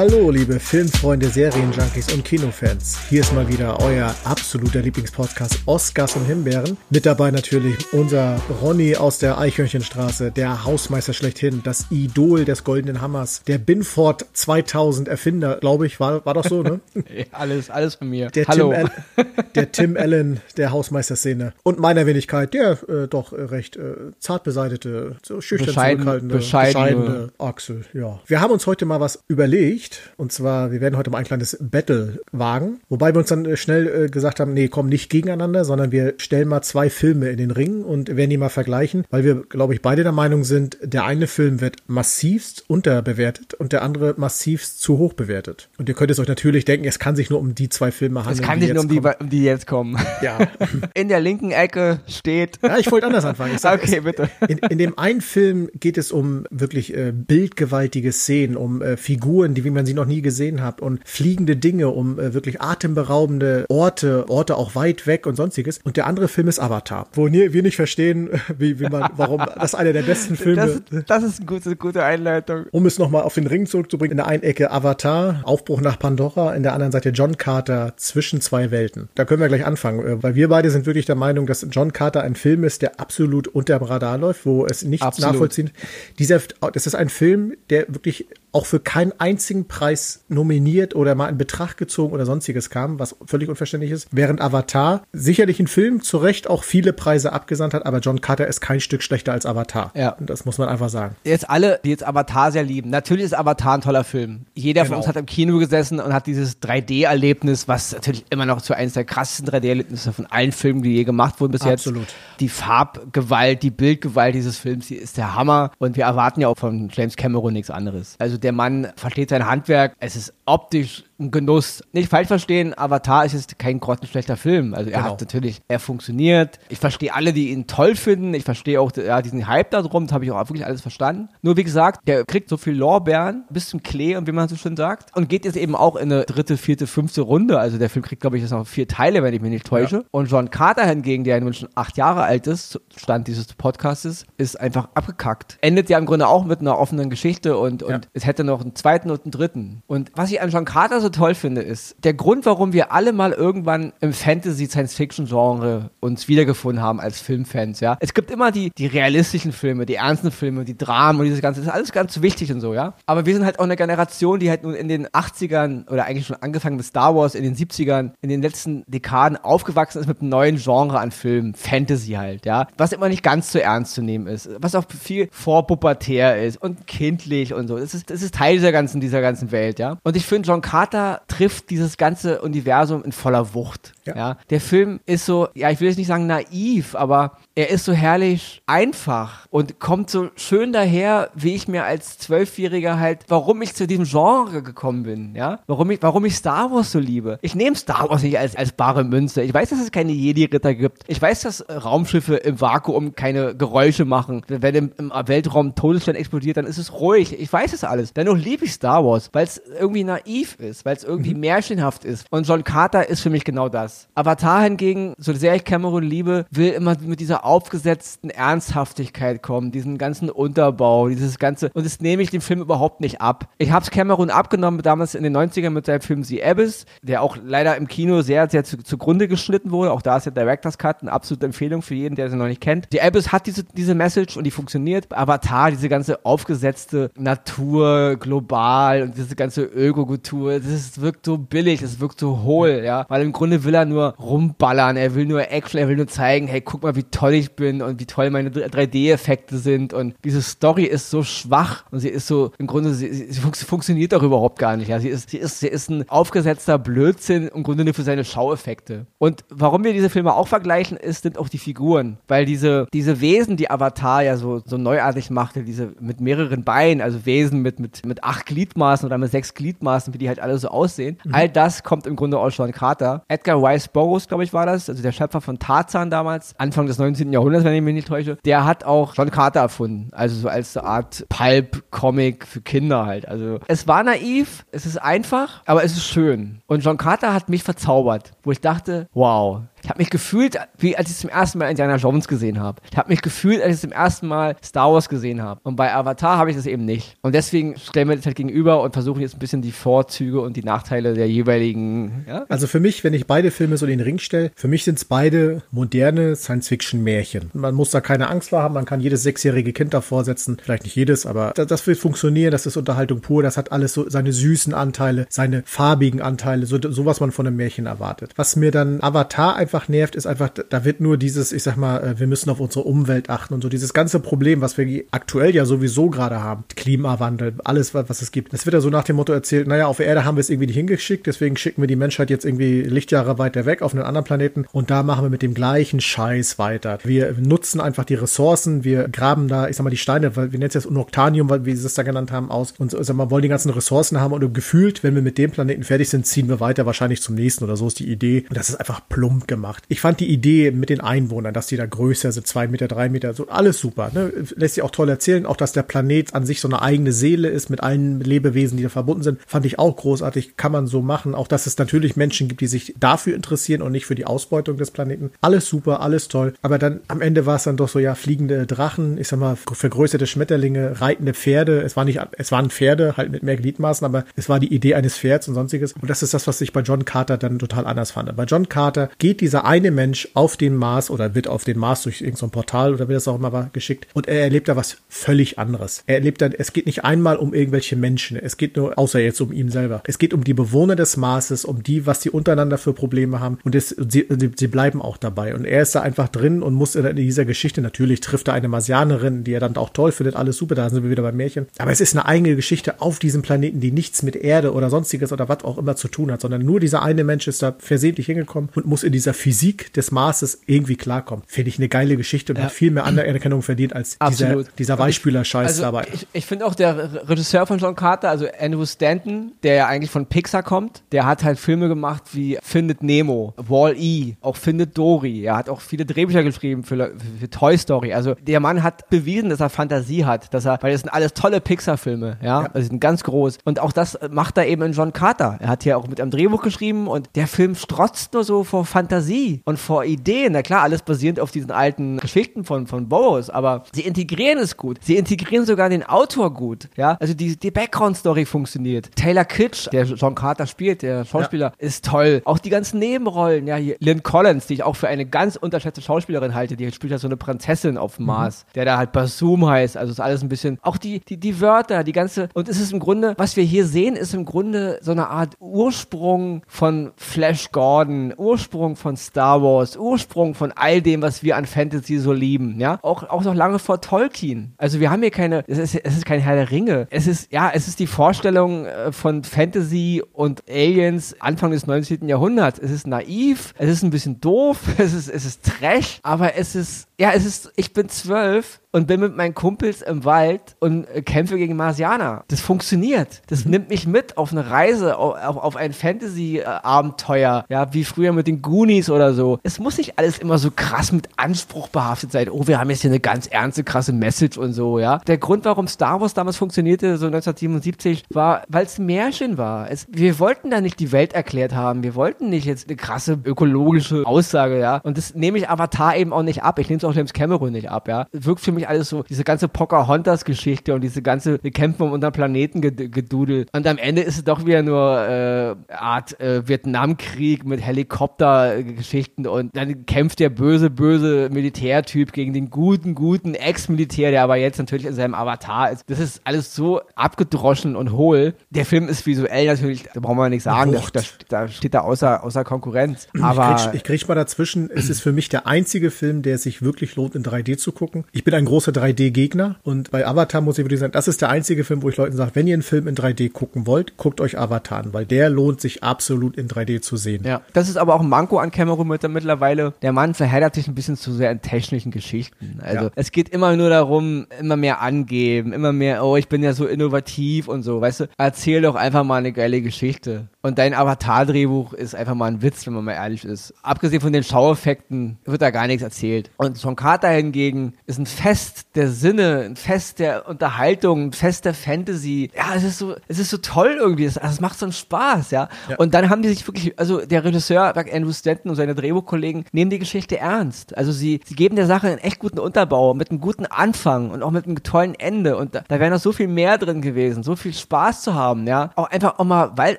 Hallo, 0.00 0.30
liebe 0.30 0.58
Filmfreunde, 0.58 1.28
Serienjunkies 1.28 2.10
und 2.14 2.24
Kinofans. 2.24 2.98
Hier 3.10 3.20
ist 3.20 3.34
mal 3.34 3.46
wieder 3.48 3.82
euer 3.82 4.14
absoluter 4.24 4.80
Lieblingspodcast 4.80 5.58
Oscars 5.66 6.16
und 6.16 6.24
Himbeeren. 6.24 6.78
Mit 6.88 7.04
dabei 7.04 7.30
natürlich 7.30 7.92
unser 7.92 8.40
Ronny 8.62 8.96
aus 8.96 9.18
der 9.18 9.36
Eichhörnchenstraße, 9.36 10.30
der 10.30 10.64
Hausmeister 10.64 11.12
schlechthin, 11.12 11.60
das 11.62 11.88
Idol 11.90 12.46
des 12.46 12.64
Goldenen 12.64 13.02
Hammers, 13.02 13.42
der 13.46 13.58
Binford 13.58 14.24
2000 14.32 15.06
Erfinder, 15.06 15.58
glaube 15.58 15.84
ich, 15.84 16.00
war, 16.00 16.24
war 16.24 16.32
doch 16.32 16.46
so, 16.46 16.62
ne? 16.62 16.80
alles, 17.32 17.68
alles 17.68 17.96
von 17.96 18.08
mir. 18.08 18.30
Der 18.30 18.46
Hallo. 18.46 18.72
Tim, 18.72 18.86
Al 19.16 19.26
der 19.54 19.70
Tim 19.70 19.96
Allen 19.98 20.40
der 20.56 20.70
Hausmeisterszene. 20.70 21.52
Und 21.62 21.78
meiner 21.78 22.06
Wenigkeit, 22.06 22.54
der 22.54 22.78
äh, 22.88 23.06
doch 23.06 23.34
recht 23.34 23.76
äh, 23.76 23.96
zart 24.18 24.44
beseitete, 24.44 25.16
so 25.22 25.42
schüchtern 25.42 25.66
Bescheiden, 25.66 25.98
zurückhaltende, 25.98 26.34
bescheidene. 26.36 26.96
bescheidene 26.96 27.32
Axel, 27.36 27.84
ja. 27.92 28.18
Wir 28.26 28.40
haben 28.40 28.50
uns 28.50 28.66
heute 28.66 28.86
mal 28.86 29.00
was 29.00 29.22
überlegt. 29.28 29.89
Und 30.16 30.32
zwar, 30.32 30.72
wir 30.72 30.80
werden 30.80 30.96
heute 30.96 31.10
mal 31.10 31.18
ein 31.18 31.24
kleines 31.24 31.56
Battle 31.60 32.20
wagen. 32.32 32.80
Wobei 32.88 33.12
wir 33.12 33.18
uns 33.18 33.28
dann 33.28 33.44
äh, 33.44 33.56
schnell 33.56 34.06
äh, 34.06 34.08
gesagt 34.08 34.40
haben, 34.40 34.54
nee, 34.54 34.68
komm 34.68 34.88
nicht 34.88 35.10
gegeneinander, 35.10 35.64
sondern 35.64 35.92
wir 35.92 36.14
stellen 36.18 36.48
mal 36.48 36.62
zwei 36.62 36.88
Filme 36.88 37.30
in 37.30 37.36
den 37.36 37.50
Ring 37.50 37.82
und 37.82 38.16
werden 38.16 38.30
die 38.30 38.36
mal 38.36 38.48
vergleichen, 38.48 39.04
weil 39.10 39.24
wir, 39.24 39.42
glaube 39.48 39.74
ich, 39.74 39.82
beide 39.82 40.02
der 40.02 40.12
Meinung 40.12 40.44
sind, 40.44 40.78
der 40.82 41.04
eine 41.04 41.26
Film 41.26 41.60
wird 41.60 41.76
massivst 41.86 42.64
unterbewertet 42.68 43.54
und 43.54 43.72
der 43.72 43.82
andere 43.82 44.14
massivst 44.16 44.80
zu 44.80 44.98
hoch 44.98 45.12
bewertet. 45.12 45.68
Und 45.78 45.88
ihr 45.88 45.94
könnt 45.94 46.10
es 46.10 46.18
euch 46.18 46.28
natürlich 46.28 46.64
denken, 46.64 46.86
es 46.86 46.98
kann 46.98 47.16
sich 47.16 47.30
nur 47.30 47.40
um 47.40 47.54
die 47.54 47.68
zwei 47.68 47.90
Filme 47.90 48.20
handeln. 48.24 48.42
Es 48.42 48.46
kann 48.46 48.60
sich 48.60 48.72
nur 48.72 48.82
um 48.82 48.88
die, 48.88 49.00
um 49.00 49.28
die 49.28 49.42
jetzt 49.42 49.66
kommen. 49.66 49.98
Ja. 50.22 50.38
In 50.94 51.08
der 51.08 51.20
linken 51.20 51.50
Ecke 51.50 52.00
steht. 52.06 52.58
Ja, 52.62 52.78
ich 52.78 52.90
wollte 52.90 53.06
anders 53.06 53.24
anfangen. 53.24 53.58
Sag, 53.58 53.80
Okay, 53.82 54.00
bitte. 54.00 54.30
In, 54.48 54.58
in 54.58 54.78
dem 54.78 54.98
einen 54.98 55.20
Film 55.20 55.68
geht 55.78 55.98
es 55.98 56.12
um 56.12 56.44
wirklich 56.50 56.94
äh, 56.94 57.12
bildgewaltige 57.12 58.12
Szenen, 58.12 58.56
um 58.56 58.82
äh, 58.82 58.96
Figuren, 58.96 59.54
die 59.54 59.64
wie 59.64 59.70
man 59.70 59.79
sie 59.86 59.94
noch 59.94 60.06
nie 60.06 60.22
gesehen 60.22 60.62
hat 60.62 60.80
und 60.80 61.00
fliegende 61.04 61.56
Dinge, 61.56 61.88
um 61.88 62.18
äh, 62.18 62.34
wirklich 62.34 62.60
atemberaubende 62.60 63.64
Orte, 63.68 64.28
Orte 64.28 64.56
auch 64.56 64.74
weit 64.74 65.06
weg 65.06 65.26
und 65.26 65.36
sonstiges. 65.36 65.80
Und 65.84 65.96
der 65.96 66.06
andere 66.06 66.28
Film 66.28 66.48
ist 66.48 66.58
Avatar, 66.58 67.08
wo 67.12 67.30
wir 67.30 67.62
nicht 67.62 67.76
verstehen, 67.76 68.30
wie, 68.58 68.80
wie 68.80 68.88
man, 68.88 69.10
warum 69.16 69.42
das 69.60 69.74
einer 69.74 69.92
der 69.92 70.02
besten 70.02 70.36
Filme. 70.36 70.82
Das, 70.90 71.04
das 71.06 71.22
ist 71.22 71.38
eine 71.38 71.46
gute, 71.46 71.76
gute 71.76 72.04
Einleitung. 72.04 72.66
Um 72.70 72.86
es 72.86 72.98
nochmal 72.98 73.22
auf 73.22 73.34
den 73.34 73.46
Ring 73.46 73.66
zurückzubringen, 73.66 74.12
in 74.12 74.16
der 74.18 74.26
einen 74.26 74.42
Ecke 74.42 74.70
Avatar, 74.70 75.40
Aufbruch 75.44 75.80
nach 75.80 75.98
Pandora, 75.98 76.54
in 76.54 76.62
der 76.62 76.72
anderen 76.72 76.92
Seite 76.92 77.10
John 77.10 77.36
Carter, 77.36 77.94
zwischen 77.96 78.40
zwei 78.40 78.70
Welten. 78.70 79.08
Da 79.14 79.24
können 79.24 79.40
wir 79.40 79.48
gleich 79.48 79.66
anfangen, 79.66 80.06
äh, 80.06 80.22
weil 80.22 80.34
wir 80.34 80.48
beide 80.48 80.70
sind 80.70 80.86
wirklich 80.86 81.06
der 81.06 81.14
Meinung, 81.14 81.46
dass 81.46 81.66
John 81.70 81.92
Carter 81.92 82.22
ein 82.22 82.34
Film 82.34 82.64
ist, 82.64 82.82
der 82.82 83.00
absolut 83.00 83.48
unter 83.48 83.78
dem 83.78 83.84
Radar 83.84 84.18
läuft, 84.18 84.46
wo 84.46 84.66
es 84.66 84.82
nicht 84.82 85.02
Absolut. 85.02 85.32
nachvollziehen. 85.32 85.70
Dieser, 86.18 86.40
das 86.72 86.86
ist 86.86 86.94
ein 86.94 87.08
Film, 87.08 87.54
der 87.70 87.86
wirklich 87.88 88.26
auch 88.52 88.66
für 88.66 88.80
keinen 88.80 89.12
einzigen 89.18 89.68
Preis 89.68 90.24
nominiert 90.28 90.94
oder 90.96 91.14
mal 91.14 91.28
in 91.28 91.38
Betracht 91.38 91.76
gezogen 91.76 92.12
oder 92.12 92.26
sonstiges 92.26 92.70
kam, 92.70 92.98
was 92.98 93.16
völlig 93.26 93.48
unverständlich 93.48 93.90
ist. 93.92 94.08
Während 94.10 94.40
Avatar 94.40 95.02
sicherlich 95.12 95.60
ein 95.60 95.66
Film 95.66 96.02
zu 96.02 96.16
Recht 96.18 96.48
auch 96.48 96.64
viele 96.64 96.92
Preise 96.92 97.32
abgesandt 97.32 97.74
hat, 97.74 97.86
aber 97.86 97.98
John 98.00 98.20
Carter 98.20 98.46
ist 98.46 98.60
kein 98.60 98.80
Stück 98.80 99.02
schlechter 99.02 99.32
als 99.32 99.46
Avatar. 99.46 99.92
Ja. 99.94 100.10
Und 100.10 100.30
das 100.30 100.44
muss 100.44 100.58
man 100.58 100.68
einfach 100.68 100.88
sagen. 100.88 101.16
Jetzt 101.24 101.48
alle, 101.48 101.80
die 101.84 101.90
jetzt 101.90 102.06
Avatar 102.06 102.50
sehr 102.52 102.62
lieben. 102.64 102.90
Natürlich 102.90 103.24
ist 103.24 103.34
Avatar 103.38 103.74
ein 103.74 103.80
toller 103.80 104.04
Film. 104.04 104.46
Jeder 104.54 104.82
von 104.82 104.90
Genau. 104.90 104.98
uns 104.98 105.06
hat 105.08 105.16
im 105.16 105.26
Kino 105.26 105.58
gesessen 105.58 106.00
und 106.00 106.12
hat 106.12 106.26
dieses 106.26 106.60
3D-Erlebnis, 106.60 107.68
was 107.68 107.92
natürlich 107.92 108.24
immer 108.30 108.46
noch 108.46 108.60
zu 108.62 108.74
eines 108.74 108.94
der 108.94 109.04
krassesten 109.04 109.46
3D-Erlebnisse 109.48 110.12
von 110.12 110.26
allen 110.26 110.52
Filmen, 110.52 110.82
die 110.82 110.94
je 110.94 111.04
gemacht 111.04 111.40
wurden 111.40 111.52
bis 111.52 111.62
Absolut. 111.62 112.02
jetzt. 112.02 112.14
Die 112.40 112.48
Farbgewalt, 112.48 113.62
die 113.62 113.70
Bildgewalt 113.70 114.34
dieses 114.34 114.58
Films, 114.58 114.88
die 114.88 114.96
ist 114.96 115.16
der 115.16 115.34
Hammer. 115.34 115.70
Und 115.78 115.96
wir 115.96 116.04
erwarten 116.04 116.40
ja 116.40 116.48
auch 116.48 116.58
von 116.58 116.88
James 116.92 117.16
Cameron 117.16 117.52
nichts 117.52 117.70
anderes. 117.70 118.16
Also 118.18 118.38
der 118.42 118.52
Mann 118.52 118.88
versteht 118.96 119.30
sein 119.30 119.46
Handwerk. 119.46 119.94
Es 120.00 120.16
ist 120.16 120.32
optisch 120.46 121.04
ein 121.18 121.30
Genuss. 121.30 121.82
Nicht 121.92 122.08
falsch 122.10 122.28
verstehen, 122.28 122.76
Avatar 122.76 123.24
ist 123.26 123.34
jetzt 123.34 123.58
kein 123.58 123.78
grottenschlechter 123.78 124.36
Film. 124.36 124.72
Also 124.74 124.90
er 124.90 125.00
Genau. 125.00 125.12
hat 125.12 125.20
natürlich, 125.20 125.60
er 125.68 125.78
funktioniert. 125.78 126.58
Ich 126.70 126.78
verstehe 126.78 127.14
alle, 127.14 127.32
die 127.34 127.50
ihn 127.50 127.66
toll 127.66 127.94
finden. 127.94 128.32
Ich 128.32 128.44
verstehe 128.44 128.80
auch 128.80 128.90
ja, 128.96 129.20
diesen 129.20 129.46
Hype 129.46 129.70
darum. 129.70 130.06
Das 130.06 130.14
habe 130.14 130.24
ich 130.24 130.30
auch 130.30 130.38
wirklich 130.48 130.64
alles 130.64 130.80
verstanden. 130.80 131.28
Nur 131.42 131.56
wie 131.58 131.64
gesagt, 131.64 132.00
der 132.08 132.24
kriegt 132.24 132.48
so 132.48 132.56
viel 132.56 132.72
Lorbeeren 132.74 133.44
bis 133.50 133.68
zum 133.68 133.82
Klee 133.82 134.16
und 134.16 134.26
wie 134.26 134.32
man 134.32 134.48
so 134.48 134.56
schön 134.56 134.76
sagt. 134.76 135.14
Und 135.14 135.28
geht 135.28 135.44
jetzt 135.44 135.56
eben 135.56 135.76
auch 135.76 135.96
in 135.96 136.10
eine 136.10 136.24
dritte, 136.24 136.56
vierte, 136.56 136.86
fünfte 136.86 137.20
Runde. 137.20 137.58
Also 137.58 137.76
der 137.76 137.90
Film 137.90 138.02
kriegt, 138.04 138.22
glaube 138.22 138.36
ich, 138.36 138.42
jetzt 138.42 138.52
noch 138.52 138.66
vier 138.66 138.88
Teile, 138.88 139.22
wenn 139.22 139.34
ich 139.34 139.42
mich 139.42 139.50
nicht 139.50 139.66
täusche. 139.66 140.04
Und 140.10 140.30
John 140.30 140.48
Carter 140.50 140.86
hingegen, 140.86 141.24
der 141.24 141.38
nun 141.40 141.52
schon 141.52 141.68
acht 141.74 141.98
Jahre 141.98 142.22
alt 142.22 142.46
ist, 142.46 142.80
Stand 142.96 143.28
dieses 143.28 143.46
Podcastes, 143.52 144.24
ist 144.38 144.58
einfach 144.58 144.88
abgekackt. 144.94 145.58
Endet 145.60 145.90
ja 145.90 145.98
im 145.98 146.06
Grunde 146.06 146.28
auch 146.28 146.44
mit 146.46 146.60
einer 146.60 146.78
offenen 146.78 147.10
Geschichte 147.10 147.58
und, 147.58 147.82
und 147.82 147.90
Ja. 147.90 148.00
es 148.14 148.24
hätte 148.30 148.44
noch 148.44 148.60
einen 148.60 148.74
zweiten 148.74 149.10
und 149.10 149.24
einen 149.24 149.32
dritten. 149.32 149.82
Und 149.86 150.10
was 150.14 150.30
ich 150.30 150.40
an 150.40 150.50
John 150.50 150.64
Carter 150.64 151.00
so 151.00 151.08
toll 151.08 151.34
finde, 151.34 151.62
ist, 151.62 151.96
der 152.04 152.14
Grund, 152.14 152.46
warum 152.46 152.72
wir 152.72 152.92
alle 152.92 153.12
mal 153.12 153.32
irgendwann 153.32 153.92
im 154.00 154.12
Fantasy-Science-Fiction-Genre 154.12 155.90
uns 156.00 156.28
wiedergefunden 156.28 156.82
haben 156.82 157.00
als 157.00 157.20
Filmfans, 157.20 157.80
ja. 157.80 157.96
Es 158.00 158.14
gibt 158.14 158.30
immer 158.30 158.52
die, 158.52 158.70
die 158.76 158.86
realistischen 158.86 159.52
Filme, 159.52 159.84
die 159.84 159.96
ernsten 159.96 160.30
Filme, 160.30 160.64
die 160.64 160.78
Dramen 160.78 161.18
und 161.18 161.26
dieses 161.26 161.42
Ganze. 161.42 161.60
Das 161.60 161.68
ist 161.68 161.74
alles 161.74 161.92
ganz 161.92 162.22
wichtig 162.22 162.52
und 162.52 162.60
so, 162.60 162.72
ja. 162.72 162.94
Aber 163.06 163.26
wir 163.26 163.34
sind 163.34 163.44
halt 163.44 163.58
auch 163.58 163.64
eine 163.64 163.76
Generation, 163.76 164.38
die 164.38 164.48
halt 164.48 164.62
nun 164.62 164.74
in 164.74 164.88
den 164.88 165.08
80ern 165.08 165.90
oder 165.90 166.04
eigentlich 166.04 166.26
schon 166.26 166.36
angefangen 166.36 166.76
mit 166.76 166.86
Star 166.86 167.14
Wars 167.14 167.34
in 167.34 167.42
den 167.42 167.56
70ern, 167.56 168.12
in 168.20 168.28
den 168.28 168.42
letzten 168.42 168.84
Dekaden 168.86 169.36
aufgewachsen 169.36 169.98
ist 170.00 170.06
mit 170.06 170.20
einem 170.20 170.30
neuen 170.30 170.56
Genre 170.56 170.98
an 170.98 171.10
Filmen. 171.10 171.54
Fantasy 171.54 172.12
halt, 172.12 172.46
ja. 172.46 172.68
Was 172.78 172.92
immer 172.92 173.08
nicht 173.08 173.22
ganz 173.22 173.52
so 173.52 173.58
ernst 173.58 173.94
zu 173.94 174.02
nehmen 174.02 174.26
ist. 174.26 174.48
Was 174.58 174.74
auch 174.74 174.84
viel 174.88 175.28
vorpubertär 175.32 176.42
ist 176.42 176.62
und 176.62 176.86
kindlich 176.86 177.52
und 177.54 177.68
so. 177.68 177.78
Das 177.78 177.94
ist, 177.94 178.10
das 178.10 178.19
ist 178.22 178.34
Teil 178.34 178.54
dieser 178.54 178.72
ganzen, 178.72 179.00
dieser 179.00 179.20
ganzen 179.20 179.52
Welt, 179.52 179.78
ja. 179.78 179.98
Und 180.02 180.16
ich 180.16 180.26
finde, 180.26 180.48
John 180.48 180.60
Carter 180.60 181.22
trifft 181.28 181.70
dieses 181.70 181.96
ganze 181.96 182.40
Universum 182.42 183.04
in 183.04 183.12
voller 183.12 183.54
Wucht. 183.54 183.92
Ja. 184.06 184.16
Ja. 184.16 184.36
Der 184.50 184.60
Film 184.60 185.00
ist 185.06 185.26
so, 185.26 185.48
ja, 185.54 185.70
ich 185.70 185.80
will 185.80 185.88
jetzt 185.88 185.98
nicht 185.98 186.06
sagen 186.06 186.26
naiv, 186.26 186.94
aber 186.94 187.36
er 187.60 187.68
ist 187.68 187.84
so 187.84 187.92
herrlich 187.92 188.62
einfach 188.64 189.46
und 189.50 189.80
kommt 189.80 190.08
so 190.08 190.30
schön 190.34 190.72
daher, 190.72 191.28
wie 191.34 191.54
ich 191.54 191.68
mir 191.68 191.84
als 191.84 192.16
Zwölfjähriger 192.16 192.98
halt, 192.98 193.26
warum 193.28 193.60
ich 193.60 193.74
zu 193.74 193.86
diesem 193.86 194.06
Genre 194.06 194.62
gekommen 194.62 195.02
bin, 195.02 195.34
ja. 195.34 195.58
Warum 195.66 195.90
ich, 195.90 196.00
warum 196.00 196.24
ich 196.24 196.36
Star 196.36 196.70
Wars 196.70 196.90
so 196.90 196.98
liebe. 196.98 197.38
Ich 197.42 197.54
nehme 197.54 197.76
Star 197.76 198.08
Wars 198.08 198.22
nicht 198.22 198.38
als, 198.38 198.56
als 198.56 198.72
bare 198.72 199.04
Münze. 199.04 199.42
Ich 199.42 199.52
weiß, 199.52 199.68
dass 199.68 199.78
es 199.78 199.92
keine 199.92 200.12
Jedi-Ritter 200.12 200.74
gibt. 200.74 201.02
Ich 201.06 201.20
weiß, 201.20 201.42
dass 201.42 201.60
äh, 201.60 201.74
Raumschiffe 201.74 202.36
im 202.36 202.62
Vakuum 202.62 203.14
keine 203.14 203.54
Geräusche 203.54 204.06
machen. 204.06 204.40
Wenn 204.48 204.74
im, 204.74 204.92
im 204.96 205.12
Weltraum 205.26 205.74
Todesstern 205.74 206.16
explodiert, 206.16 206.56
dann 206.56 206.64
ist 206.64 206.78
es 206.78 206.94
ruhig. 206.94 207.38
Ich 207.38 207.52
weiß 207.52 207.74
es 207.74 207.84
alles. 207.84 208.14
Dennoch 208.14 208.38
liebe 208.38 208.64
ich 208.64 208.72
Star 208.72 209.04
Wars, 209.04 209.28
weil 209.34 209.44
es 209.44 209.60
irgendwie 209.78 210.04
naiv 210.04 210.56
ist, 210.60 210.86
weil 210.86 210.96
es 210.96 211.04
irgendwie 211.04 211.34
märchenhaft 211.34 212.06
ist. 212.06 212.24
Und 212.30 212.48
John 212.48 212.64
Carter 212.64 213.06
ist 213.06 213.20
für 213.20 213.28
mich 213.28 213.44
genau 213.44 213.68
das. 213.68 214.08
Avatar 214.14 214.62
hingegen, 214.62 215.12
so 215.18 215.34
sehr 215.34 215.54
ich 215.56 215.64
Cameron 215.64 216.04
liebe, 216.04 216.46
will 216.50 216.70
immer 216.70 216.96
mit 217.04 217.20
dieser 217.20 217.44
aufgesetzten 217.50 218.30
Ernsthaftigkeit 218.30 219.42
kommen, 219.42 219.72
diesen 219.72 219.98
ganzen 219.98 220.30
Unterbau, 220.30 221.08
dieses 221.08 221.40
ganze, 221.40 221.72
und 221.74 221.84
das 221.84 222.00
nehme 222.00 222.22
ich 222.22 222.30
dem 222.30 222.40
Film 222.40 222.60
überhaupt 222.60 223.00
nicht 223.00 223.20
ab. 223.20 223.48
Ich 223.58 223.72
habe 223.72 223.82
es 223.82 223.90
Cameron 223.90 224.30
abgenommen 224.30 224.80
damals 224.82 225.16
in 225.16 225.24
den 225.24 225.36
90ern 225.36 225.70
mit 225.70 225.84
seinem 225.84 226.00
Film 226.00 226.22
The 226.22 226.44
Abyss, 226.44 226.86
der 227.02 227.22
auch 227.22 227.36
leider 227.44 227.76
im 227.76 227.88
Kino 227.88 228.22
sehr, 228.22 228.48
sehr 228.48 228.62
zu, 228.62 228.78
zugrunde 228.78 229.26
geschnitten 229.26 229.72
wurde. 229.72 229.90
Auch 229.90 230.00
da 230.00 230.16
ist 230.16 230.26
der 230.26 230.32
Director's 230.32 230.78
Cut 230.78 231.02
eine 231.02 231.10
absolute 231.10 231.46
Empfehlung 231.46 231.82
für 231.82 231.96
jeden, 231.96 232.14
der 232.14 232.30
sie 232.30 232.36
noch 232.36 232.46
nicht 232.46 232.60
kennt. 232.60 232.86
The 232.92 233.02
Abyss 233.02 233.32
hat 233.32 233.48
diese, 233.48 233.64
diese 233.64 233.96
Message 233.96 234.36
und 234.36 234.44
die 234.44 234.52
funktioniert. 234.52 235.08
Avatar, 235.10 235.72
diese 235.72 235.88
ganze 235.88 236.24
aufgesetzte 236.24 237.10
Natur, 237.18 238.14
global 238.14 239.02
und 239.02 239.16
diese 239.16 239.34
ganze 239.34 239.62
Ökokultur, 239.64 240.60
das 240.60 240.68
ist, 240.68 241.00
wirkt 241.00 241.26
so 241.26 241.36
billig, 241.36 241.82
es 241.82 241.98
wirkt 241.98 242.20
so 242.20 242.42
hohl, 242.44 242.82
ja. 242.84 243.06
Weil 243.08 243.22
im 243.22 243.32
Grunde 243.32 243.64
will 243.64 243.74
er 243.74 243.86
nur 243.86 244.14
rumballern, 244.20 244.96
er 244.96 245.16
will 245.16 245.26
nur 245.26 245.50
Action, 245.50 245.80
er 245.80 245.88
will 245.88 245.96
nur 245.96 246.06
zeigen, 246.06 246.46
hey, 246.46 246.60
guck 246.60 246.84
mal, 246.84 246.94
wie 246.94 247.02
toll 247.02 247.32
ich 247.32 247.39
bin 247.56 247.82
und 247.82 248.00
wie 248.00 248.06
toll 248.06 248.30
meine 248.30 248.50
3D-Effekte 248.50 249.58
sind 249.58 249.92
und 249.92 250.14
diese 250.24 250.42
Story 250.42 250.84
ist 250.84 251.10
so 251.10 251.22
schwach 251.22 251.84
und 251.90 252.00
sie 252.00 252.08
ist 252.08 252.26
so, 252.26 252.52
im 252.58 252.66
Grunde, 252.66 252.92
sie, 252.94 253.12
sie, 253.32 253.40
fun- 253.40 253.54
funktioniert 253.54 254.12
doch 254.12 254.22
überhaupt 254.22 254.58
gar 254.58 254.76
nicht, 254.76 254.88
ja. 254.88 254.98
Sie 255.00 255.08
ist, 255.08 255.30
sie 255.30 255.38
ist, 255.38 255.60
sie 255.60 255.68
ist 255.68 255.90
ein 255.90 256.08
aufgesetzter 256.08 256.78
Blödsinn 256.78 257.48
im 257.48 257.62
Grunde 257.62 257.84
nur 257.84 257.94
für 257.94 258.02
seine 258.02 258.24
Schaueffekte. 258.24 259.06
Und 259.18 259.44
warum 259.50 259.84
wir 259.84 259.92
diese 259.92 260.10
Filme 260.10 260.34
auch 260.34 260.48
vergleichen, 260.48 260.96
ist, 260.96 261.22
sind 261.22 261.38
auch 261.38 261.48
die 261.48 261.58
Figuren, 261.58 262.18
weil 262.28 262.44
diese, 262.44 262.86
diese 262.92 263.20
Wesen, 263.20 263.56
die 263.56 263.70
Avatar 263.70 264.22
ja 264.22 264.36
so, 264.36 264.62
so 264.64 264.76
neuartig 264.76 265.30
machte, 265.30 265.62
diese 265.62 265.92
mit 266.00 266.20
mehreren 266.20 266.64
Beinen, 266.64 267.00
also 267.00 267.26
Wesen 267.26 267.62
mit, 267.62 267.78
mit, 267.80 268.04
mit 268.06 268.24
acht 268.24 268.46
Gliedmaßen 268.46 269.06
oder 269.06 269.18
mit 269.18 269.30
sechs 269.30 269.54
Gliedmaßen, 269.54 270.14
wie 270.14 270.18
die 270.18 270.28
halt 270.28 270.40
alle 270.40 270.58
so 270.58 270.68
aussehen, 270.68 271.18
all 271.32 271.48
das 271.48 271.82
kommt 271.82 272.06
im 272.06 272.16
Grunde 272.16 272.38
aus 272.38 272.56
John 272.56 272.72
Carter. 272.72 273.22
Edgar 273.28 273.62
Rice 273.62 273.88
Burroughs, 273.88 274.28
glaube 274.28 274.44
ich, 274.44 274.52
war 274.52 274.66
das, 274.66 274.88
also 274.88 275.02
der 275.02 275.12
Schöpfer 275.12 275.40
von 275.40 275.58
Tarzan 275.58 276.10
damals, 276.10 276.54
Anfang 276.58 276.86
des 276.86 276.98
19. 276.98 277.19
Jahrhunderts, 277.32 277.64
wenn 277.64 277.74
ich 277.74 277.82
mich 277.82 277.94
nicht 277.94 278.08
täusche, 278.08 278.36
der 278.44 278.64
hat 278.64 278.84
auch 278.84 279.14
John 279.14 279.30
Carter 279.30 279.60
erfunden, 279.60 280.08
also 280.12 280.36
so 280.36 280.48
als 280.48 280.76
eine 280.76 280.86
Art 280.86 281.26
Pulp-Comic 281.28 282.46
für 282.46 282.60
Kinder 282.60 283.06
halt. 283.06 283.28
Also 283.28 283.58
es 283.68 283.86
war 283.86 284.02
naiv, 284.02 284.64
es 284.72 284.86
ist 284.86 284.96
einfach, 284.96 285.62
aber 285.66 285.84
es 285.84 285.92
ist 285.92 286.06
schön. 286.06 286.60
Und 286.66 286.84
John 286.84 286.96
Carter 286.96 287.34
hat 287.34 287.48
mich 287.48 287.62
verzaubert, 287.62 288.32
wo 288.42 288.50
ich 288.52 288.60
dachte, 288.60 289.08
wow, 289.12 289.62
Ich 289.82 289.88
habe 289.88 289.98
mich 289.98 290.10
gefühlt, 290.10 290.58
wie 290.78 290.96
als 290.96 291.10
ich 291.10 291.16
zum 291.16 291.30
ersten 291.30 291.58
Mal 291.58 291.70
Indiana 291.70 291.96
Jones 291.96 292.28
gesehen 292.28 292.60
habe. 292.60 292.80
Ich 292.90 292.96
habe 292.96 293.08
mich 293.08 293.22
gefühlt, 293.22 293.62
als 293.62 293.76
ich 293.76 293.80
zum 293.80 293.92
ersten 293.92 294.26
Mal 294.28 294.56
Star 294.62 294.92
Wars 294.92 295.08
gesehen 295.08 295.42
habe. 295.42 295.60
Und 295.62 295.76
bei 295.76 295.94
Avatar 295.94 296.38
habe 296.38 296.50
ich 296.50 296.56
das 296.56 296.66
eben 296.66 296.84
nicht. 296.84 297.16
Und 297.22 297.34
deswegen 297.34 297.78
stellen 297.78 298.08
wir 298.08 298.16
das 298.16 298.26
halt 298.26 298.36
gegenüber 298.36 298.82
und 298.82 298.92
versuchen 298.92 299.20
jetzt 299.20 299.34
ein 299.34 299.38
bisschen 299.38 299.62
die 299.62 299.72
Vorzüge 299.72 300.40
und 300.40 300.56
die 300.56 300.62
Nachteile 300.62 301.14
der 301.14 301.28
jeweiligen. 301.28 302.24
Ja? 302.28 302.46
Also 302.48 302.66
für 302.66 302.80
mich, 302.80 303.04
wenn 303.04 303.14
ich 303.14 303.26
beide 303.26 303.50
Filme 303.50 303.76
so 303.76 303.86
in 303.86 303.90
den 303.90 304.00
Ring 304.00 304.18
stelle, 304.18 304.50
für 304.54 304.68
mich 304.68 304.84
sind 304.84 304.98
es 304.98 305.04
beide 305.04 305.62
moderne 305.70 306.36
Science-Fiction-Märchen. 306.36 307.50
Man 307.52 307.74
muss 307.74 307.90
da 307.90 308.00
keine 308.00 308.28
Angst 308.28 308.50
vor 308.50 308.62
haben, 308.62 308.74
man 308.74 308.84
kann 308.84 309.00
jedes 309.00 309.22
sechsjährige 309.22 309.72
Kind 309.72 309.94
davor 309.94 310.24
setzen. 310.24 310.58
Vielleicht 310.62 310.84
nicht 310.84 310.96
jedes, 310.96 311.26
aber 311.26 311.52
das, 311.54 311.66
das 311.66 311.86
wird 311.86 311.98
funktionieren, 311.98 312.50
das 312.50 312.66
ist 312.66 312.76
Unterhaltung 312.76 313.20
pur, 313.20 313.42
das 313.42 313.56
hat 313.56 313.72
alles 313.72 313.94
so 313.94 314.08
seine 314.08 314.32
süßen 314.32 314.74
Anteile, 314.74 315.26
seine 315.30 315.62
farbigen 315.66 316.20
Anteile, 316.20 316.66
so, 316.66 316.78
so 316.80 317.06
was 317.06 317.20
man 317.20 317.32
von 317.32 317.46
einem 317.46 317.56
Märchen 317.56 317.86
erwartet. 317.86 318.32
Was 318.36 318.56
mir 318.56 318.70
dann 318.70 319.02
Avatar 319.02 319.56
einfach 319.56 319.69
nervt, 319.88 320.16
ist 320.16 320.26
einfach, 320.26 320.48
da 320.48 320.84
wird 320.84 321.00
nur 321.00 321.16
dieses, 321.16 321.52
ich 321.52 321.62
sag 321.62 321.76
mal, 321.76 321.98
äh, 321.98 322.20
wir 322.20 322.26
müssen 322.26 322.50
auf 322.50 322.60
unsere 322.60 322.84
Umwelt 322.84 323.30
achten 323.30 323.54
und 323.54 323.62
so 323.62 323.68
dieses 323.68 323.92
ganze 323.92 324.20
Problem, 324.20 324.60
was 324.60 324.76
wir 324.78 325.04
aktuell 325.10 325.54
ja 325.54 325.64
sowieso 325.64 326.10
gerade 326.10 326.42
haben, 326.42 326.64
Klimawandel, 326.76 327.54
alles, 327.64 327.94
was 327.94 328.22
es 328.22 328.32
gibt. 328.32 328.52
Das 328.52 328.66
wird 328.66 328.74
ja 328.74 328.80
so 328.80 328.90
nach 328.90 329.04
dem 329.04 329.16
Motto 329.16 329.32
erzählt, 329.32 329.66
naja, 329.66 329.86
auf 329.86 329.98
der 329.98 330.06
Erde 330.06 330.24
haben 330.24 330.36
wir 330.36 330.40
es 330.40 330.50
irgendwie 330.50 330.66
nicht 330.66 330.76
hingeschickt, 330.76 331.26
deswegen 331.26 331.56
schicken 331.56 331.82
wir 331.82 331.88
die 331.88 331.96
Menschheit 331.96 332.30
jetzt 332.30 332.44
irgendwie 332.44 332.82
Lichtjahre 332.82 333.38
weiter 333.38 333.66
weg 333.66 333.82
auf 333.82 333.94
einen 333.94 334.02
anderen 334.02 334.24
Planeten 334.24 334.66
und 334.72 334.90
da 334.90 335.02
machen 335.02 335.24
wir 335.24 335.30
mit 335.30 335.42
dem 335.42 335.54
gleichen 335.54 336.00
Scheiß 336.00 336.58
weiter. 336.58 336.98
Wir 337.04 337.34
nutzen 337.38 337.80
einfach 337.80 338.04
die 338.04 338.14
Ressourcen, 338.14 338.84
wir 338.84 339.08
graben 339.08 339.48
da, 339.48 339.68
ich 339.68 339.76
sag 339.76 339.84
mal, 339.84 339.90
die 339.90 339.96
Steine, 339.96 340.36
weil 340.36 340.52
wir 340.52 340.58
nennen 340.58 340.68
es 340.68 340.74
jetzt 340.74 340.86
Unoktanium, 340.86 341.50
wie 341.64 341.74
sie 341.74 341.86
es 341.86 341.94
da 341.94 342.02
genannt 342.02 342.32
haben, 342.32 342.50
aus 342.50 342.74
und 342.78 342.90
sag 342.90 343.16
mal, 343.16 343.30
wollen 343.30 343.42
die 343.42 343.48
ganzen 343.48 343.70
Ressourcen 343.70 344.20
haben 344.20 344.32
und 344.32 344.54
gefühlt, 344.54 345.02
wenn 345.02 345.14
wir 345.14 345.22
mit 345.22 345.38
dem 345.38 345.50
Planeten 345.50 345.84
fertig 345.84 346.08
sind, 346.08 346.26
ziehen 346.26 346.48
wir 346.48 346.60
weiter 346.60 346.86
wahrscheinlich 346.86 347.22
zum 347.22 347.34
nächsten 347.34 347.64
oder 347.64 347.76
so 347.76 347.86
ist 347.86 347.98
die 347.98 348.10
Idee. 348.10 348.44
Und 348.48 348.56
das 348.56 348.68
ist 348.68 348.76
einfach 348.76 349.00
plump 349.08 349.46
gemacht. 349.46 349.59
Ich 349.88 350.00
fand 350.00 350.20
die 350.20 350.28
Idee 350.28 350.70
mit 350.70 350.90
den 350.90 351.00
Einwohnern, 351.00 351.54
dass 351.54 351.66
die 351.66 351.76
da 351.76 351.86
größer 351.86 352.32
sind, 352.32 352.46
zwei 352.46 352.68
Meter, 352.68 352.88
drei 352.88 353.08
Meter, 353.08 353.34
so 353.34 353.48
alles 353.48 353.78
super. 353.78 354.10
Ne? 354.12 354.32
Lässt 354.56 354.74
sich 354.74 354.82
auch 354.82 354.90
toll 354.90 355.08
erzählen. 355.08 355.46
Auch, 355.46 355.56
dass 355.56 355.72
der 355.72 355.82
Planet 355.82 356.34
an 356.34 356.46
sich 356.46 356.60
so 356.60 356.68
eine 356.68 356.82
eigene 356.82 357.12
Seele 357.12 357.48
ist 357.48 357.70
mit 357.70 357.82
allen 357.82 358.20
Lebewesen, 358.20 358.76
die 358.76 358.82
da 358.82 358.88
verbunden 358.88 359.22
sind, 359.22 359.40
fand 359.46 359.66
ich 359.66 359.78
auch 359.78 359.96
großartig. 359.96 360.56
Kann 360.56 360.72
man 360.72 360.86
so 360.86 361.02
machen. 361.02 361.34
Auch, 361.34 361.48
dass 361.48 361.66
es 361.66 361.78
natürlich 361.78 362.16
Menschen 362.16 362.48
gibt, 362.48 362.60
die 362.60 362.66
sich 362.66 362.94
dafür 362.98 363.34
interessieren 363.34 363.82
und 363.82 363.92
nicht 363.92 364.06
für 364.06 364.14
die 364.14 364.26
Ausbeutung 364.26 364.76
des 364.76 364.90
Planeten. 364.90 365.30
Alles 365.40 365.68
super, 365.68 366.00
alles 366.00 366.28
toll. 366.28 366.54
Aber 366.62 366.78
dann 366.78 367.00
am 367.08 367.20
Ende 367.20 367.46
war 367.46 367.56
es 367.56 367.64
dann 367.64 367.76
doch 367.76 367.88
so, 367.88 367.98
ja, 367.98 368.14
fliegende 368.14 368.66
Drachen, 368.66 369.18
ich 369.18 369.28
sag 369.28 369.38
mal, 369.38 369.56
vergrößerte 369.56 370.26
Schmetterlinge, 370.26 371.00
reitende 371.00 371.34
Pferde. 371.34 371.80
Es 371.82 371.96
war 371.96 372.04
nicht, 372.04 372.20
es 372.32 372.52
waren 372.52 372.70
Pferde, 372.70 373.16
halt 373.16 373.30
mit 373.30 373.42
mehr 373.42 373.56
Gliedmaßen, 373.56 374.04
aber 374.04 374.24
es 374.36 374.48
war 374.48 374.60
die 374.60 374.72
Idee 374.72 374.94
eines 374.94 375.18
Pferds 375.18 375.48
und 375.48 375.54
sonstiges. 375.54 375.94
Und 376.00 376.08
das 376.08 376.22
ist 376.22 376.34
das, 376.34 376.46
was 376.46 376.60
ich 376.60 376.72
bei 376.72 376.80
John 376.80 377.04
Carter 377.04 377.38
dann 377.38 377.58
total 377.58 377.86
anders 377.86 378.12
fand. 378.12 378.34
Bei 378.36 378.44
John 378.44 378.68
Carter 378.68 379.10
geht 379.18 379.42
dieser 379.50 379.64
eine 379.64 379.90
Mensch 379.90 380.28
auf 380.34 380.56
den 380.56 380.76
Mars 380.76 381.10
oder 381.10 381.34
wird 381.34 381.48
auf 381.48 381.64
den 381.64 381.76
Mars 381.76 382.04
durch 382.04 382.20
irgendein 382.20 382.36
so 382.36 382.48
Portal 382.48 382.94
oder 382.94 383.08
wie 383.08 383.14
das 383.14 383.26
auch 383.26 383.34
immer 383.34 383.52
war 383.52 383.68
geschickt 383.72 384.06
und 384.14 384.28
er 384.28 384.42
erlebt 384.42 384.68
da 384.68 384.76
was 384.76 384.98
völlig 385.08 385.58
anderes. 385.58 386.04
Er 386.06 386.16
erlebt 386.16 386.40
dann, 386.40 386.52
es 386.52 386.72
geht 386.72 386.86
nicht 386.86 387.04
einmal 387.04 387.36
um 387.36 387.52
irgendwelche 387.52 387.96
Menschen, 387.96 388.36
es 388.36 388.56
geht 388.56 388.76
nur, 388.76 388.96
außer 388.96 389.18
jetzt 389.18 389.40
um 389.40 389.50
ihn 389.52 389.68
selber, 389.68 390.02
es 390.06 390.18
geht 390.18 390.32
um 390.32 390.44
die 390.44 390.54
Bewohner 390.54 390.94
des 390.94 391.16
Marses, 391.16 391.64
um 391.64 391.82
die, 391.82 392.06
was 392.06 392.22
sie 392.22 392.30
untereinander 392.30 392.78
für 392.78 392.92
Probleme 392.92 393.40
haben 393.40 393.58
und 393.64 393.74
es, 393.74 393.88
sie, 393.88 394.28
sie 394.56 394.68
bleiben 394.68 395.02
auch 395.02 395.16
dabei. 395.16 395.52
Und 395.56 395.64
er 395.64 395.82
ist 395.82 395.96
da 395.96 396.02
einfach 396.02 396.28
drin 396.28 396.62
und 396.62 396.74
muss 396.74 396.94
in 396.94 397.16
dieser 397.16 397.44
Geschichte, 397.44 397.80
natürlich 397.80 398.20
trifft 398.20 398.46
er 398.46 398.54
eine 398.54 398.68
Marsianerin, 398.68 399.42
die 399.42 399.52
er 399.52 399.60
dann 399.60 399.76
auch 399.76 399.90
toll 399.90 400.12
findet, 400.12 400.36
alles 400.36 400.58
super, 400.58 400.76
da 400.76 400.88
sind 400.88 401.02
wir 401.02 401.10
wieder 401.10 401.24
beim 401.24 401.36
Märchen, 401.36 401.66
aber 401.78 401.90
es 401.90 402.00
ist 402.00 402.14
eine 402.14 402.26
eigene 402.26 402.54
Geschichte 402.54 403.00
auf 403.00 403.18
diesem 403.18 403.42
Planeten, 403.42 403.80
die 403.80 403.90
nichts 403.90 404.22
mit 404.22 404.36
Erde 404.36 404.72
oder 404.72 404.90
sonstiges 404.90 405.32
oder 405.32 405.48
was 405.48 405.64
auch 405.64 405.76
immer 405.76 405.96
zu 405.96 406.06
tun 406.06 406.30
hat, 406.30 406.40
sondern 406.40 406.64
nur 406.64 406.78
dieser 406.78 407.02
eine 407.02 407.24
Mensch 407.24 407.48
ist 407.48 407.62
da 407.62 407.74
versehentlich 407.78 408.26
hingekommen 408.26 408.70
und 408.76 408.86
muss 408.86 409.02
in 409.02 409.10
dieser 409.10 409.34
Physik 409.40 409.92
des 409.94 410.10
Marses 410.10 410.60
irgendwie 410.66 410.96
klarkommen. 410.96 411.44
Finde 411.46 411.70
ich 411.70 411.78
eine 411.78 411.88
geile 411.88 412.16
Geschichte 412.16 412.52
und 412.52 412.58
ja. 412.58 412.64
hat 412.64 412.72
viel 412.72 412.90
mehr 412.90 413.04
Anerkennung 413.04 413.62
verdient 413.62 413.94
als 413.94 414.18
dieser, 414.18 414.64
dieser 414.64 414.98
Weichspüler-Scheiß 414.98 415.68
also, 415.68 415.82
dabei. 415.82 416.06
Ich, 416.12 416.26
ich 416.32 416.46
finde 416.46 416.66
auch 416.66 416.74
der 416.74 417.28
Regisseur 417.28 417.66
von 417.66 417.78
John 417.78 417.94
Carter, 417.94 418.28
also 418.28 418.46
Andrew 418.60 418.84
Stanton, 418.84 419.52
der 419.62 419.74
ja 419.74 419.86
eigentlich 419.86 420.10
von 420.10 420.26
Pixar 420.26 420.62
kommt, 420.62 421.02
der 421.12 421.24
hat 421.24 421.42
halt 421.42 421.58
Filme 421.58 421.88
gemacht 421.88 422.22
wie 422.32 422.58
Findet 422.62 423.02
Nemo, 423.02 423.54
Wall-E, 423.56 424.34
auch 424.42 424.56
Findet 424.56 424.96
Dory. 424.96 425.44
Er 425.44 425.56
hat 425.56 425.68
auch 425.68 425.80
viele 425.80 426.04
Drehbücher 426.04 426.42
geschrieben 426.42 426.84
für, 426.84 426.96
für, 426.96 427.14
für, 427.40 427.50
Toy 427.50 427.78
Story. 427.78 428.12
Also 428.12 428.34
der 428.34 428.60
Mann 428.60 428.82
hat 428.82 429.08
bewiesen, 429.08 429.48
dass 429.48 429.60
er 429.60 429.70
Fantasie 429.70 430.24
hat, 430.24 430.52
dass 430.52 430.66
er, 430.66 430.78
weil 430.82 430.92
das 430.92 431.00
sind 431.00 431.10
alles 431.10 431.32
tolle 431.32 431.60
Pixar-Filme, 431.60 432.36
ja, 432.42 432.62
ja. 432.62 432.70
Also 432.74 432.88
sind 432.88 433.00
ganz 433.00 433.24
groß. 433.24 433.58
Und 433.64 433.80
auch 433.80 433.92
das 433.92 434.18
macht 434.30 434.58
er 434.58 434.66
eben 434.66 434.82
in 434.82 434.92
John 434.92 435.12
Carter. 435.12 435.56
Er 435.60 435.68
hat 435.68 435.82
hier 435.82 435.96
auch 435.96 436.08
mit 436.08 436.20
einem 436.20 436.30
Drehbuch 436.30 436.62
geschrieben 436.62 437.06
und 437.08 437.30
der 437.36 437.46
Film 437.46 437.74
strotzt 437.74 438.34
nur 438.34 438.44
so 438.44 438.64
vor 438.64 438.84
Fantasie 438.84 439.29
und 439.64 439.78
vor 439.78 440.04
Ideen. 440.04 440.52
Na 440.52 440.62
klar, 440.62 440.82
alles 440.82 441.02
basierend 441.02 441.40
auf 441.40 441.50
diesen 441.50 441.70
alten 441.70 442.18
Geschichten 442.18 442.64
von, 442.64 442.86
von 442.86 443.08
Burroughs, 443.08 443.50
aber 443.50 443.84
sie 443.92 444.02
integrieren 444.02 444.58
es 444.58 444.76
gut. 444.76 444.98
Sie 445.02 445.16
integrieren 445.16 445.66
sogar 445.66 445.88
den 445.88 446.02
Autor 446.02 446.52
gut. 446.52 446.88
Ja, 446.96 447.16
also 447.20 447.34
die, 447.34 447.56
die 447.56 447.70
Background-Story 447.70 448.44
funktioniert. 448.44 449.14
Taylor 449.16 449.44
Kitsch, 449.44 449.88
der 449.92 450.04
John 450.04 450.34
Carter 450.34 450.66
spielt, 450.66 451.02
der 451.02 451.24
Schauspieler, 451.24 451.72
ja. 451.78 451.86
ist 451.86 452.04
toll. 452.04 452.42
Auch 452.44 452.58
die 452.58 452.70
ganzen 452.70 452.98
Nebenrollen, 452.98 453.66
ja, 453.66 453.76
hier 453.76 453.96
Lynn 454.00 454.22
Collins, 454.22 454.66
die 454.66 454.74
ich 454.74 454.82
auch 454.82 454.96
für 454.96 455.08
eine 455.08 455.26
ganz 455.26 455.56
unterschätzte 455.56 456.02
Schauspielerin 456.02 456.54
halte, 456.54 456.76
die 456.76 456.90
spielt 456.92 457.12
ja 457.12 457.18
so 457.18 457.28
eine 457.28 457.36
Prinzessin 457.36 457.96
auf 457.96 458.16
dem 458.16 458.22
mhm. 458.22 458.26
Mars, 458.28 458.66
der 458.74 458.84
da 458.84 458.98
halt 458.98 459.12
Basum 459.12 459.66
heißt. 459.68 459.96
Also 459.96 460.12
ist 460.12 460.20
alles 460.20 460.42
ein 460.42 460.48
bisschen, 460.48 460.78
auch 460.82 460.96
die, 460.96 461.20
die, 461.20 461.36
die 461.36 461.60
Wörter, 461.60 462.04
die 462.04 462.12
ganze, 462.12 462.48
und 462.54 462.68
es 462.68 462.80
ist 462.80 462.92
im 462.92 463.00
Grunde, 463.00 463.34
was 463.38 463.56
wir 463.56 463.64
hier 463.64 463.86
sehen, 463.86 464.16
ist 464.16 464.34
im 464.34 464.44
Grunde 464.44 464.98
so 465.02 465.12
eine 465.12 465.28
Art 465.28 465.54
Ursprung 465.60 466.62
von 466.66 467.12
Flash 467.16 467.70
Gordon, 467.72 468.34
Ursprung 468.36 468.96
von 468.96 469.16
Star 469.20 469.62
Wars, 469.62 469.96
Ursprung 469.96 470.54
von 470.54 470.72
all 470.72 471.02
dem, 471.02 471.22
was 471.22 471.42
wir 471.42 471.56
an 471.56 471.66
Fantasy 471.66 472.18
so 472.18 472.32
lieben, 472.32 472.80
ja. 472.80 472.98
Auch, 473.02 473.22
auch 473.24 473.42
noch 473.42 473.54
lange 473.54 473.78
vor 473.78 474.00
Tolkien. 474.00 474.74
Also 474.78 475.00
wir 475.00 475.10
haben 475.10 475.22
hier 475.22 475.30
keine, 475.30 475.64
es 475.66 475.78
ist, 475.78 475.94
es 475.94 476.16
ist 476.16 476.26
kein 476.26 476.40
Herr 476.40 476.56
der 476.56 476.70
Ringe. 476.70 477.06
Es 477.10 477.26
ist, 477.26 477.52
ja, 477.52 477.70
es 477.72 477.88
ist 477.88 477.98
die 478.00 478.06
Vorstellung 478.06 478.86
äh, 478.86 479.12
von 479.12 479.44
Fantasy 479.44 480.22
und 480.32 480.62
Aliens 480.68 481.36
Anfang 481.40 481.70
des 481.70 481.86
19. 481.86 482.28
Jahrhunderts. 482.28 482.78
Es 482.78 482.90
ist 482.90 483.06
naiv, 483.06 483.74
es 483.78 483.88
ist 483.88 484.02
ein 484.02 484.10
bisschen 484.10 484.40
doof, 484.40 484.80
es 484.98 485.12
ist, 485.12 485.28
es 485.28 485.44
ist 485.44 485.64
trash, 485.64 486.20
aber 486.22 486.56
es 486.56 486.74
ist, 486.74 487.08
ja, 487.20 487.32
es 487.34 487.44
ist, 487.44 487.70
ich 487.76 487.92
bin 487.92 488.08
zwölf 488.08 488.80
und 488.92 489.06
bin 489.06 489.20
mit 489.20 489.36
meinen 489.36 489.54
Kumpels 489.54 490.00
im 490.02 490.24
Wald 490.24 490.74
und 490.80 491.04
äh, 491.04 491.20
kämpfe 491.20 491.58
gegen 491.58 491.76
Marsianer. 491.76 492.44
Das 492.48 492.60
funktioniert. 492.60 493.42
Das 493.46 493.64
mhm. 493.64 493.72
nimmt 493.72 493.90
mich 493.90 494.06
mit 494.06 494.38
auf 494.38 494.52
eine 494.52 494.70
Reise, 494.70 495.18
auf, 495.18 495.56
auf 495.58 495.76
ein 495.76 495.92
Fantasy-Abenteuer, 495.92 497.66
ja, 497.68 497.92
wie 497.92 498.04
früher 498.04 498.32
mit 498.32 498.46
den 498.46 498.62
Goonies 498.62 499.10
oder 499.10 499.34
so. 499.34 499.58
Es 499.62 499.78
muss 499.78 499.98
nicht 499.98 500.18
alles 500.18 500.38
immer 500.38 500.56
so 500.58 500.70
krass 500.74 501.12
mit 501.12 501.28
Anspruch 501.36 501.88
behaftet 501.88 502.32
sein. 502.32 502.48
Oh, 502.48 502.66
wir 502.66 502.80
haben 502.80 502.88
jetzt 502.88 503.02
hier 503.02 503.10
eine 503.10 503.20
ganz 503.20 503.46
ernste, 503.46 503.84
krasse 503.84 504.14
Message 504.14 504.56
und 504.56 504.72
so, 504.72 504.98
ja. 504.98 505.18
Der 505.18 505.36
Grund, 505.36 505.66
warum 505.66 505.86
Star 505.86 506.20
Wars 506.22 506.32
damals 506.32 506.56
funktionierte, 506.56 507.18
so 507.18 507.26
1977, 507.26 508.24
war, 508.30 508.62
weil 508.68 508.86
es 508.86 508.98
ein 508.98 509.06
Märchen 509.06 509.58
war. 509.58 509.90
Es, 509.90 510.06
wir 510.10 510.38
wollten 510.38 510.70
da 510.70 510.80
nicht 510.80 510.98
die 510.98 511.12
Welt 511.12 511.34
erklärt 511.34 511.74
haben. 511.74 512.02
Wir 512.02 512.14
wollten 512.14 512.48
nicht 512.48 512.64
jetzt 512.64 512.88
eine 512.88 512.96
krasse 512.96 513.38
ökologische 513.44 514.26
Aussage, 514.26 514.80
ja. 514.80 514.96
Und 515.04 515.18
das 515.18 515.34
nehme 515.34 515.58
ich 515.58 515.68
Avatar 515.68 516.16
eben 516.16 516.32
auch 516.32 516.42
nicht 516.42 516.62
ab. 516.62 516.78
Ich 516.78 516.88
nehme 516.88 516.98
es 516.98 517.04
auch 517.04 517.09
James 517.12 517.32
Cameron 517.32 517.72
nicht 517.72 517.90
ab, 517.90 518.08
ja. 518.08 518.26
Wirkt 518.32 518.60
für 518.60 518.72
mich 518.72 518.88
alles 518.88 519.08
so, 519.08 519.22
diese 519.22 519.44
ganze 519.44 519.68
Pocahontas-Geschichte 519.68 520.94
und 520.94 521.02
diese 521.02 521.22
ganze, 521.22 521.62
wir 521.62 521.70
kämpfen 521.70 522.02
um 522.02 522.12
unseren 522.12 522.32
Planeten 522.32 522.80
gedudelt. 522.80 523.68
Und 523.72 523.86
am 523.86 523.98
Ende 523.98 524.22
ist 524.22 524.36
es 524.36 524.44
doch 524.44 524.66
wieder 524.66 524.82
nur 524.82 525.20
äh, 525.20 525.92
Art 525.92 526.38
äh, 526.40 526.66
Vietnamkrieg 526.68 527.64
mit 527.64 527.80
Helikoptergeschichten 527.80 529.46
und 529.46 529.76
dann 529.76 530.06
kämpft 530.06 530.40
der 530.40 530.50
böse, 530.50 530.90
böse 530.90 531.48
Militärtyp 531.50 532.32
gegen 532.32 532.52
den 532.52 532.70
guten, 532.70 533.14
guten 533.14 533.54
Ex-Militär, 533.54 534.30
der 534.30 534.42
aber 534.42 534.56
jetzt 534.56 534.78
natürlich 534.78 535.06
in 535.06 535.14
seinem 535.14 535.34
Avatar 535.34 535.90
ist. 535.90 536.04
Das 536.08 536.18
ist 536.18 536.40
alles 536.44 536.74
so 536.74 537.00
abgedroschen 537.14 537.96
und 537.96 538.12
hohl. 538.12 538.54
Der 538.70 538.84
Film 538.84 539.08
ist 539.08 539.26
visuell 539.26 539.66
natürlich, 539.66 540.04
da 540.12 540.20
brauchen 540.20 540.36
wir 540.36 540.48
nicht 540.48 540.62
sagen, 540.62 540.92
da, 540.92 541.20
da, 541.48 541.68
steht 541.68 541.94
da 541.94 542.00
außer, 542.00 542.44
außer 542.44 542.64
Konkurrenz. 542.64 543.28
Aber 543.40 543.76
ich 543.76 543.84
krieg, 543.84 543.94
ich 543.94 544.04
krieg 544.04 544.28
mal 544.28 544.34
dazwischen, 544.34 544.90
es 544.90 545.08
ist 545.08 545.20
für 545.20 545.32
mich 545.32 545.48
der 545.48 545.66
einzige 545.66 546.10
Film, 546.10 546.42
der 546.42 546.58
sich 546.58 546.82
wirklich 546.82 546.99
lohnt, 547.16 547.34
in 547.34 547.42
3D 547.42 547.76
zu 547.76 547.92
gucken. 547.92 548.24
Ich 548.32 548.44
bin 548.44 548.54
ein 548.54 548.64
großer 548.64 548.92
3D-Gegner 548.92 549.76
und 549.82 550.10
bei 550.10 550.26
Avatar 550.26 550.60
muss 550.60 550.78
ich 550.78 550.84
wirklich 550.84 551.00
sagen, 551.00 551.12
das 551.12 551.28
ist 551.28 551.40
der 551.40 551.48
einzige 551.48 551.84
Film, 551.84 552.02
wo 552.02 552.08
ich 552.08 552.16
Leuten 552.16 552.36
sage, 552.36 552.52
wenn 552.54 552.66
ihr 552.66 552.74
einen 552.74 552.82
Film 552.82 553.08
in 553.08 553.14
3D 553.14 553.50
gucken 553.50 553.86
wollt, 553.86 554.16
guckt 554.16 554.40
euch 554.40 554.58
Avatar 554.58 554.98
an, 554.98 555.12
weil 555.12 555.26
der 555.26 555.50
lohnt 555.50 555.80
sich 555.80 556.02
absolut 556.02 556.56
in 556.56 556.68
3D 556.68 557.00
zu 557.00 557.16
sehen. 557.16 557.44
Ja, 557.44 557.62
das 557.72 557.88
ist 557.88 557.96
aber 557.96 558.14
auch 558.14 558.20
ein 558.20 558.28
Manko 558.28 558.58
an 558.58 558.70
Cameron 558.70 559.08
mittlerweile. 559.08 559.94
Der 560.02 560.12
Mann 560.12 560.34
verheddert 560.34 560.74
sich 560.74 560.88
ein 560.88 560.94
bisschen 560.94 561.16
zu 561.16 561.32
sehr 561.32 561.50
in 561.50 561.62
technischen 561.62 562.10
Geschichten. 562.10 562.78
Also 562.82 563.06
ja. 563.06 563.10
es 563.14 563.32
geht 563.32 563.48
immer 563.48 563.76
nur 563.76 563.90
darum, 563.90 564.46
immer 564.60 564.76
mehr 564.76 565.00
angeben, 565.00 565.72
immer 565.72 565.92
mehr, 565.92 566.24
oh, 566.24 566.36
ich 566.36 566.48
bin 566.48 566.62
ja 566.62 566.72
so 566.72 566.86
innovativ 566.86 567.68
und 567.68 567.82
so, 567.82 568.00
weißt 568.00 568.20
du, 568.20 568.24
erzähl 568.38 568.82
doch 568.82 568.94
einfach 568.94 569.24
mal 569.24 569.36
eine 569.36 569.52
geile 569.52 569.82
Geschichte. 569.82 570.48
Und 570.62 570.78
dein 570.78 570.92
Avatar-Drehbuch 570.92 571.94
ist 571.94 572.14
einfach 572.14 572.34
mal 572.34 572.46
ein 572.46 572.60
Witz, 572.60 572.86
wenn 572.86 572.92
man 572.92 573.04
mal 573.04 573.12
ehrlich 573.12 573.44
ist. 573.44 573.72
Abgesehen 573.82 574.20
von 574.20 574.32
den 574.32 574.44
Schaueffekten 574.44 575.38
wird 575.46 575.62
da 575.62 575.70
gar 575.70 575.86
nichts 575.86 576.02
erzählt. 576.02 576.50
Und 576.58 576.82
John 576.82 576.96
Carter 576.96 577.30
hingegen 577.30 577.94
ist 578.06 578.18
ein 578.18 578.26
Fest 578.26 578.88
der 578.94 579.08
Sinne, 579.08 579.62
ein 579.64 579.76
Fest 579.76 580.18
der 580.18 580.46
Unterhaltung, 580.48 581.28
ein 581.28 581.32
Fest 581.32 581.64
der 581.64 581.72
Fantasy. 581.72 582.50
Ja, 582.54 582.74
es 582.76 582.84
ist 582.84 582.98
so, 582.98 583.16
es 583.26 583.38
ist 583.38 583.48
so 583.48 583.56
toll 583.56 583.96
irgendwie. 583.98 584.26
Es, 584.26 584.36
es 584.36 584.60
macht 584.60 584.78
so 584.78 584.84
einen 584.84 584.92
Spaß, 584.92 585.50
ja? 585.50 585.68
ja. 585.88 585.96
Und 585.96 586.12
dann 586.12 586.28
haben 586.28 586.42
die 586.42 586.50
sich 586.50 586.66
wirklich, 586.66 586.98
also 586.98 587.24
der 587.24 587.42
Regisseur, 587.42 587.96
Andrew 587.96 588.32
Stanton 588.32 588.70
und 588.70 588.76
seine 588.76 588.94
Drehbuchkollegen 588.94 589.64
nehmen 589.72 589.90
die 589.90 589.98
Geschichte 589.98 590.36
ernst. 590.36 590.96
Also 590.96 591.10
sie, 591.10 591.40
sie 591.46 591.54
geben 591.54 591.76
der 591.76 591.86
Sache 591.86 592.08
einen 592.08 592.18
echt 592.18 592.38
guten 592.38 592.58
Unterbau, 592.58 593.14
mit 593.14 593.30
einem 593.30 593.40
guten 593.40 593.64
Anfang 593.64 594.30
und 594.30 594.42
auch 594.42 594.50
mit 594.50 594.66
einem 594.66 594.82
tollen 594.82 595.14
Ende. 595.14 595.56
Und 595.56 595.74
da, 595.74 595.84
da 595.88 596.00
wäre 596.00 596.10
noch 596.10 596.20
so 596.20 596.32
viel 596.32 596.48
mehr 596.48 596.76
drin 596.76 597.00
gewesen, 597.00 597.42
so 597.42 597.56
viel 597.56 597.72
Spaß 597.72 598.22
zu 598.22 598.34
haben, 598.34 598.66
ja. 598.66 598.90
Auch 598.96 599.10
einfach 599.10 599.38
auch 599.38 599.44
mal, 599.44 599.72
weil, 599.76 599.98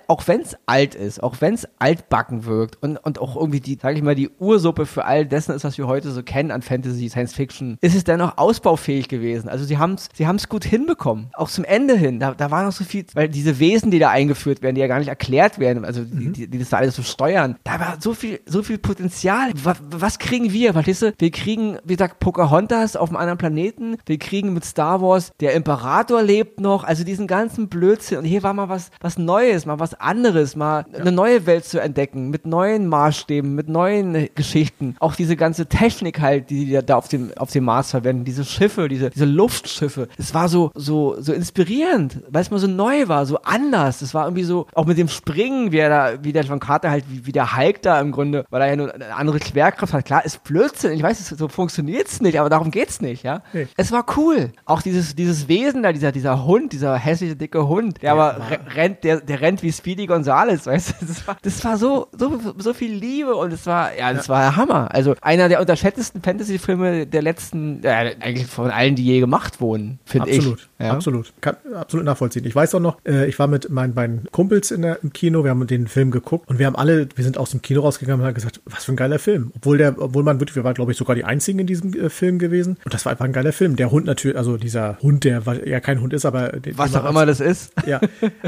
auch 0.08 0.28
wenn 0.28 0.42
es 0.42 0.51
alt 0.66 0.96
ist, 0.96 1.22
auch 1.22 1.36
wenn 1.40 1.54
es 1.54 1.68
altbacken 1.80 2.46
wirkt 2.46 2.82
und, 2.82 2.98
und 2.98 3.20
auch 3.20 3.36
irgendwie 3.36 3.60
die, 3.60 3.78
sag 3.82 3.96
ich 3.96 4.04
mal, 4.04 4.16
die 4.16 4.30
Ursuppe 4.40 4.86
für 4.86 5.06
all 5.06 5.26
dessen 5.26 5.54
ist, 5.54 5.64
was 5.64 5.78
wir 5.78 5.88
heute 5.88 6.12
so 6.12 6.24
kennen 6.24 6.52
an 6.52 6.62
Fantasy, 6.62 7.10
Science 7.10 7.34
Fiction, 7.34 7.78
ist 7.82 7.96
es 7.96 8.04
dennoch 8.04 8.38
ausbaufähig 8.38 9.08
gewesen. 9.08 9.50
Also 9.50 9.66
sie 9.66 9.78
haben 9.78 9.94
es 9.94 10.10
sie 10.14 10.28
haben's 10.28 10.50
gut 10.50 10.66
hinbekommen. 10.66 11.30
Auch 11.34 11.50
zum 11.50 11.64
Ende 11.64 11.96
hin. 11.96 12.20
Da, 12.20 12.34
da 12.34 12.52
war 12.52 12.64
noch 12.64 12.72
so 12.72 12.84
viel, 12.84 13.06
weil 13.14 13.30
diese 13.30 13.60
Wesen, 13.60 13.92
die 13.92 14.00
da 14.00 14.10
eingeführt 14.10 14.62
werden, 14.62 14.76
die 14.76 14.82
ja 14.82 14.88
gar 14.88 15.00
nicht 15.00 15.08
erklärt 15.08 15.60
werden, 15.60 15.86
also 15.86 16.02
mhm. 16.02 16.34
die, 16.34 16.48
die, 16.48 16.60
das 16.60 16.70
da 16.70 16.78
alles 16.78 16.96
so 16.96 17.04
steuern, 17.04 17.58
da 17.64 17.80
war 17.80 17.98
so 18.00 18.14
viel, 18.14 18.40
so 18.46 18.64
viel 18.64 18.78
Potenzial. 18.78 19.52
Was, 19.64 19.78
was 19.90 20.20
kriegen 20.20 20.52
wir? 20.52 20.74
Verstehst 20.74 21.02
du? 21.02 21.14
Wir 21.18 21.32
kriegen, 21.32 21.78
wie 21.84 21.96
gesagt, 21.96 22.20
Pocahontas 22.20 22.96
auf 22.96 23.10
einem 23.10 23.18
anderen 23.18 23.38
Planeten. 23.38 23.98
Wir 24.06 24.18
kriegen 24.18 24.54
mit 24.54 24.66
Star 24.66 25.02
Wars, 25.02 25.32
der 25.40 25.54
Imperator 25.54 26.22
lebt 26.22 26.60
noch. 26.60 26.84
Also 26.84 27.04
diesen 27.04 27.28
ganzen 27.28 27.70
Blödsinn. 27.70 28.20
Und 28.20 28.26
hier 28.26 28.44
war 28.44 28.54
mal 28.54 28.70
was, 28.70 28.92
was 29.00 29.18
Neues, 29.18 29.66
mal 29.66 29.80
was 29.80 29.94
anderes, 29.94 30.41
mal 30.56 30.86
ja. 30.92 31.00
eine 31.00 31.12
neue 31.12 31.46
Welt 31.46 31.66
zu 31.66 31.80
entdecken, 31.80 32.30
mit 32.30 32.46
neuen 32.46 32.88
Maßstäben, 32.88 33.54
mit 33.54 33.70
neuen 33.70 34.30
Geschichten. 34.36 34.96
Auch 35.00 35.16
diese 35.16 35.36
ganze 35.36 35.68
Technik 35.68 36.20
halt, 36.20 36.50
die 36.50 36.62
die 36.66 36.86
da 36.86 36.96
auf 36.96 37.08
dem, 37.08 37.32
auf 37.38 37.52
dem 37.52 37.66
Mars 37.66 37.92
verwenden, 37.92 38.26
diese 38.26 38.46
Schiffe, 38.46 38.88
diese, 38.88 39.10
diese 39.10 39.26
Luftschiffe. 39.26 40.08
Es 40.18 40.34
war 40.34 40.48
so, 40.48 40.72
so, 40.76 41.16
so 41.20 41.34
inspirierend, 41.34 42.20
weil 42.30 42.42
es 42.42 42.52
mal 42.52 42.60
so 42.60 42.68
neu 42.68 43.08
war, 43.08 43.26
so 43.26 43.40
anders. 43.42 44.02
Es 44.02 44.14
war 44.14 44.26
irgendwie 44.26 44.44
so, 44.44 44.68
auch 44.74 44.86
mit 44.86 44.98
dem 44.98 45.08
Springen, 45.08 45.72
wie 45.72 45.78
er 45.78 45.90
da, 45.90 46.24
wie 46.24 46.32
der 46.32 46.44
John 46.44 46.60
Carter 46.60 46.90
halt, 46.90 47.06
wie, 47.10 47.26
wie 47.26 47.32
der 47.32 47.56
Hulk 47.56 47.82
da 47.82 48.00
im 48.00 48.12
Grunde, 48.12 48.46
weil 48.50 48.62
er 48.62 48.68
ja 48.70 48.76
nur 48.76 48.94
eine 48.94 49.16
andere 49.16 49.40
Schwerkraft 49.44 49.94
hat. 49.94 50.06
Klar, 50.06 50.26
ist 50.26 50.44
Blödsinn. 50.44 50.94
Ich 50.94 51.04
weiß, 51.04 51.30
so 51.30 51.48
funktioniert 51.48 52.08
es 52.08 52.22
nicht, 52.22 52.40
aber 52.40 52.50
darum 52.50 52.72
geht's 52.72 53.02
nicht, 53.02 53.24
ja. 53.24 53.42
Nee. 53.54 53.68
Es 53.78 53.92
war 53.92 54.06
cool. 54.18 54.52
Auch 54.66 54.82
dieses, 54.82 55.16
dieses 55.16 55.48
Wesen 55.48 55.84
da, 55.84 55.92
dieser, 55.92 56.12
dieser 56.12 56.46
Hund, 56.46 56.74
dieser 56.74 56.96
hässliche, 56.96 57.36
dicke 57.36 57.68
Hund, 57.68 58.02
der 58.02 58.08
ja, 58.08 58.14
aber 58.14 58.42
rennt, 58.76 59.04
der, 59.04 59.22
der 59.22 59.42
rennt 59.42 59.64
wie 59.64 59.72
Speedy 59.72 60.06
Gonzales, 60.06 60.31
weißt 60.32 60.90
du? 61.02 61.06
Das 61.06 61.28
war, 61.28 61.38
das 61.42 61.64
war 61.64 61.78
so, 61.78 62.08
so, 62.18 62.40
so 62.58 62.74
viel 62.74 62.94
Liebe 62.94 63.36
und 63.36 63.52
es 63.52 63.66
war, 63.66 63.96
ja, 63.96 64.14
das 64.14 64.28
ja. 64.28 64.34
war 64.34 64.42
der 64.42 64.56
Hammer. 64.56 64.94
Also 64.94 65.16
einer 65.22 65.50
der 65.50 65.60
unterschätztesten 65.60 66.22
Fantasy-Filme 66.22 67.06
der 67.08 67.22
letzten, 67.22 67.82
ja, 67.84 67.98
eigentlich 67.98 68.48
von 68.48 68.72
allen, 68.72 68.96
die 68.96 69.06
je 69.06 69.20
gemacht 69.20 69.62
wurden, 69.62 70.00
finde 70.06 70.30
ich. 70.30 70.38
Absolut, 70.40 70.70
ja? 70.80 70.92
absolut. 70.92 71.34
Kann 71.42 71.56
absolut 71.76 72.06
nachvollziehen. 72.06 72.46
Ich 72.46 72.56
weiß 72.56 72.76
auch 72.76 72.80
noch, 72.80 72.98
äh, 73.06 73.28
ich 73.28 73.38
war 73.40 73.48
mit 73.48 73.70
meinen 73.70 73.94
beiden 73.94 74.28
Kumpels 74.32 74.72
in 74.72 74.82
der, 74.82 75.04
im 75.04 75.14
Kino, 75.14 75.44
wir 75.44 75.52
haben 75.52 75.66
den 75.68 75.88
Film 75.88 76.12
geguckt 76.12 76.50
und 76.50 76.60
wir 76.60 76.66
haben 76.66 76.76
alle, 76.76 77.08
wir 77.16 77.24
sind 77.24 77.38
aus 77.38 77.52
dem 77.52 77.62
Kino 77.62 77.82
rausgegangen 77.82 78.22
und 78.22 78.28
haben 78.28 78.34
gesagt, 78.34 78.62
was 78.66 78.86
für 78.86 78.94
ein 78.94 78.98
geiler 78.98 79.20
Film. 79.20 79.52
Obwohl 79.56 79.78
der, 79.78 80.02
obwohl 80.02 80.24
man 80.24 80.40
wirklich, 80.40 80.56
wir 80.56 80.64
waren, 80.64 80.74
glaube 80.74 80.92
ich, 80.92 80.98
sogar 80.98 81.16
die 81.16 81.26
einzigen 81.26 81.60
in 81.60 81.68
diesem 81.68 81.94
äh, 81.94 82.10
Film 82.10 82.40
gewesen. 82.40 82.78
Und 82.84 82.94
das 82.94 83.06
war 83.06 83.12
einfach 83.12 83.26
ein 83.26 83.34
geiler 83.34 83.54
Film. 83.54 83.76
Der 83.76 83.92
Hund 83.92 84.06
natürlich, 84.06 84.38
also 84.38 84.58
dieser 84.58 84.98
Hund, 85.02 85.24
der 85.24 85.42
ja 85.66 85.80
kein 85.80 86.02
Hund 86.02 86.14
ist, 86.14 86.26
aber 86.26 86.52
was 86.76 86.96
auch 86.96 87.10
immer 87.10 87.26
das 87.26 87.40
ist. 87.40 87.72
Ja, 87.86 88.00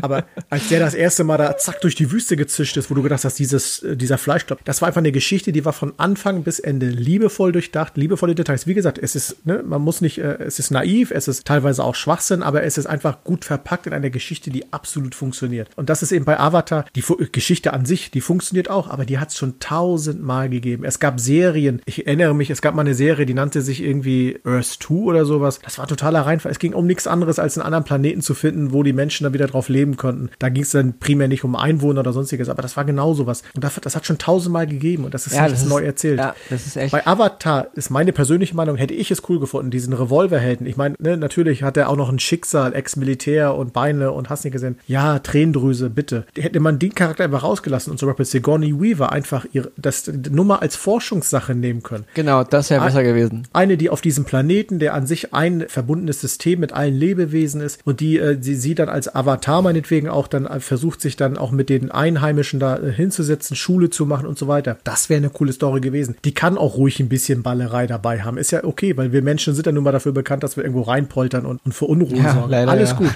aber 0.01 0.25
als 0.49 0.69
der 0.69 0.79
das 0.79 0.93
erste 0.93 1.23
Mal 1.23 1.37
da 1.37 1.57
zack 1.57 1.72
durch 1.81 1.95
die 1.95 2.11
Wüste 2.11 2.35
gezischt 2.35 2.77
ist, 2.77 2.89
wo 2.89 2.95
du 2.95 3.03
gedacht 3.03 3.23
hast, 3.25 3.39
dieses, 3.39 3.83
äh, 3.83 3.95
dieser 3.95 4.17
Fleischklopp, 4.17 4.63
das 4.65 4.81
war 4.81 4.87
einfach 4.87 4.99
eine 4.99 5.11
Geschichte, 5.11 5.51
die 5.51 5.65
war 5.65 5.73
von 5.73 5.93
Anfang 5.97 6.43
bis 6.43 6.59
Ende 6.59 6.87
liebevoll 6.87 7.51
durchdacht, 7.51 7.97
liebevolle 7.97 8.35
Details. 8.35 8.67
Wie 8.67 8.73
gesagt, 8.73 8.97
es 8.97 9.15
ist, 9.15 9.45
ne, 9.45 9.63
man 9.65 9.81
muss 9.81 10.01
nicht, 10.01 10.17
äh, 10.17 10.37
es 10.39 10.59
ist 10.59 10.71
naiv, 10.71 11.11
es 11.11 11.27
ist 11.27 11.45
teilweise 11.45 11.83
auch 11.83 11.95
Schwachsinn, 11.95 12.43
aber 12.43 12.63
es 12.63 12.77
ist 12.77 12.85
einfach 12.85 13.23
gut 13.23 13.45
verpackt 13.45 13.87
in 13.87 13.93
einer 13.93 14.09
Geschichte, 14.09 14.49
die 14.49 14.71
absolut 14.71 15.15
funktioniert. 15.15 15.69
Und 15.75 15.89
das 15.89 16.03
ist 16.03 16.11
eben 16.11 16.25
bei 16.25 16.39
Avatar, 16.39 16.85
die 16.95 17.01
Fu 17.01 17.17
Geschichte 17.31 17.73
an 17.73 17.85
sich, 17.85 18.11
die 18.11 18.21
funktioniert 18.21 18.69
auch, 18.69 18.89
aber 18.89 19.05
die 19.05 19.19
hat 19.19 19.29
es 19.29 19.37
schon 19.37 19.59
tausendmal 19.59 20.49
gegeben. 20.49 20.83
Es 20.83 20.99
gab 20.99 21.19
Serien, 21.19 21.81
ich 21.85 22.05
erinnere 22.05 22.33
mich, 22.33 22.49
es 22.49 22.61
gab 22.61 22.75
mal 22.75 22.81
eine 22.81 22.95
Serie, 22.95 23.25
die 23.25 23.33
nannte 23.33 23.61
sich 23.61 23.81
irgendwie 23.83 24.39
Earth 24.43 24.77
2 24.81 24.93
oder 24.93 25.25
sowas. 25.25 25.59
Das 25.63 25.77
war 25.77 25.87
totaler 25.87 26.21
Reinfall. 26.21 26.51
Es 26.51 26.59
ging 26.59 26.73
um 26.73 26.85
nichts 26.85 27.07
anderes, 27.07 27.39
als 27.39 27.57
einen 27.57 27.65
anderen 27.65 27.83
Planeten 27.83 28.21
zu 28.21 28.33
finden, 28.33 28.73
wo 28.73 28.83
die 28.83 28.93
Menschen 28.93 29.23
dann 29.23 29.33
wieder 29.33 29.47
drauf 29.47 29.69
leben 29.69 29.97
konnten. 29.97 30.29
Da 30.39 30.49
ging 30.49 30.63
es 30.63 30.71
dann 30.71 30.99
primär 30.99 31.27
nicht 31.27 31.43
um 31.43 31.55
Einwohner 31.63 32.01
oder 32.01 32.13
sonstiges, 32.13 32.49
aber 32.49 32.61
das 32.61 32.77
war 32.77 32.85
genau 32.85 33.13
sowas. 33.13 33.41
Und 33.55 33.63
das, 33.63 33.79
das 33.81 33.95
hat 33.95 34.05
schon 34.05 34.17
tausendmal 34.17 34.67
gegeben 34.67 35.05
und 35.05 35.13
das 35.13 35.27
ist 35.27 35.35
ja, 35.35 35.43
nicht 35.43 35.53
das 35.53 35.65
neu 35.65 35.83
erzählt. 35.83 36.19
Ja, 36.19 36.35
das 36.49 36.67
ist 36.67 36.75
echt. 36.75 36.91
Bei 36.91 37.07
Avatar 37.07 37.67
ist 37.75 37.89
meine 37.89 38.11
persönliche 38.11 38.55
Meinung, 38.55 38.75
hätte 38.75 38.93
ich 38.93 39.09
es 39.11 39.23
cool 39.29 39.39
gefunden, 39.39 39.71
diesen 39.71 39.93
Revolverhelden. 39.93 40.67
Ich 40.67 40.77
meine, 40.77 40.95
ne, 40.99 41.17
natürlich 41.17 41.63
hat 41.63 41.77
er 41.77 41.89
auch 41.89 41.95
noch 41.95 42.09
ein 42.09 42.19
Schicksal, 42.19 42.75
Ex-Militär 42.75 43.55
und 43.55 43.73
Beine 43.73 44.11
und 44.11 44.29
hast 44.29 44.43
nicht 44.43 44.53
gesehen. 44.53 44.77
Ja, 44.87 45.19
Tränendrüse, 45.19 45.89
bitte. 45.89 46.25
Hätte 46.37 46.59
man 46.59 46.79
den 46.79 46.93
Charakter 46.93 47.23
einfach 47.23 47.43
rausgelassen 47.43 47.91
und 47.91 47.97
zum 47.97 48.09
Beispiel 48.09 48.25
Sigourney 48.25 48.79
Weaver 48.79 49.11
einfach 49.11 49.45
ihre, 49.53 49.71
das 49.77 50.11
Nummer 50.29 50.61
als 50.61 50.75
Forschungssache 50.75 51.55
nehmen 51.55 51.81
können. 51.81 52.03
Genau, 52.13 52.43
das 52.43 52.69
wäre 52.69 52.83
besser 52.83 53.03
gewesen. 53.03 53.47
Eine, 53.53 53.77
die 53.77 53.89
auf 53.89 54.01
diesem 54.01 54.25
Planeten, 54.25 54.79
der 54.79 54.93
an 54.93 55.07
sich 55.07 55.33
ein 55.33 55.65
verbundenes 55.67 56.19
System 56.19 56.59
mit 56.59 56.73
allen 56.73 56.93
Lebewesen 56.93 57.61
ist 57.61 57.79
und 57.85 57.99
die 57.99 58.19
äh, 58.19 58.37
sie, 58.41 58.55
sie 58.55 58.75
dann 58.75 58.89
als 58.89 59.13
Avatar 59.13 59.61
meinetwegen 59.61 60.09
auch 60.09 60.27
dann 60.27 60.45
äh, 60.45 60.59
versucht, 60.59 61.01
sich 61.01 61.15
dann 61.15 61.37
auch 61.37 61.51
mit 61.55 61.69
den 61.69 61.91
Einheimischen 61.91 62.59
da 62.59 62.77
äh, 62.77 62.91
hinzusetzen, 62.91 63.55
Schule 63.55 63.89
zu 63.89 64.05
machen 64.05 64.25
und 64.25 64.37
so 64.37 64.47
weiter. 64.47 64.77
Das 64.83 65.09
wäre 65.09 65.17
eine 65.17 65.29
coole 65.29 65.53
Story 65.53 65.81
gewesen. 65.81 66.15
Die 66.25 66.33
kann 66.33 66.57
auch 66.57 66.77
ruhig 66.77 66.99
ein 66.99 67.09
bisschen 67.09 67.43
Ballerei 67.43 67.87
dabei 67.87 68.21
haben. 68.21 68.37
Ist 68.37 68.51
ja 68.51 68.63
okay, 68.63 68.97
weil 68.97 69.11
wir 69.11 69.21
Menschen 69.21 69.55
sind 69.55 69.65
ja 69.65 69.71
nun 69.71 69.83
mal 69.83 69.91
dafür 69.91 70.11
bekannt, 70.11 70.43
dass 70.43 70.57
wir 70.57 70.63
irgendwo 70.63 70.81
reinpoltern 70.81 71.45
und, 71.45 71.61
und 71.65 71.73
für 71.73 71.85
Unruhe 71.85 72.17
ja, 72.17 72.33
sorgen. 72.33 72.49
Leider, 72.49 72.71
Alles 72.71 72.91
ja. 72.91 72.97
gut. 72.97 73.11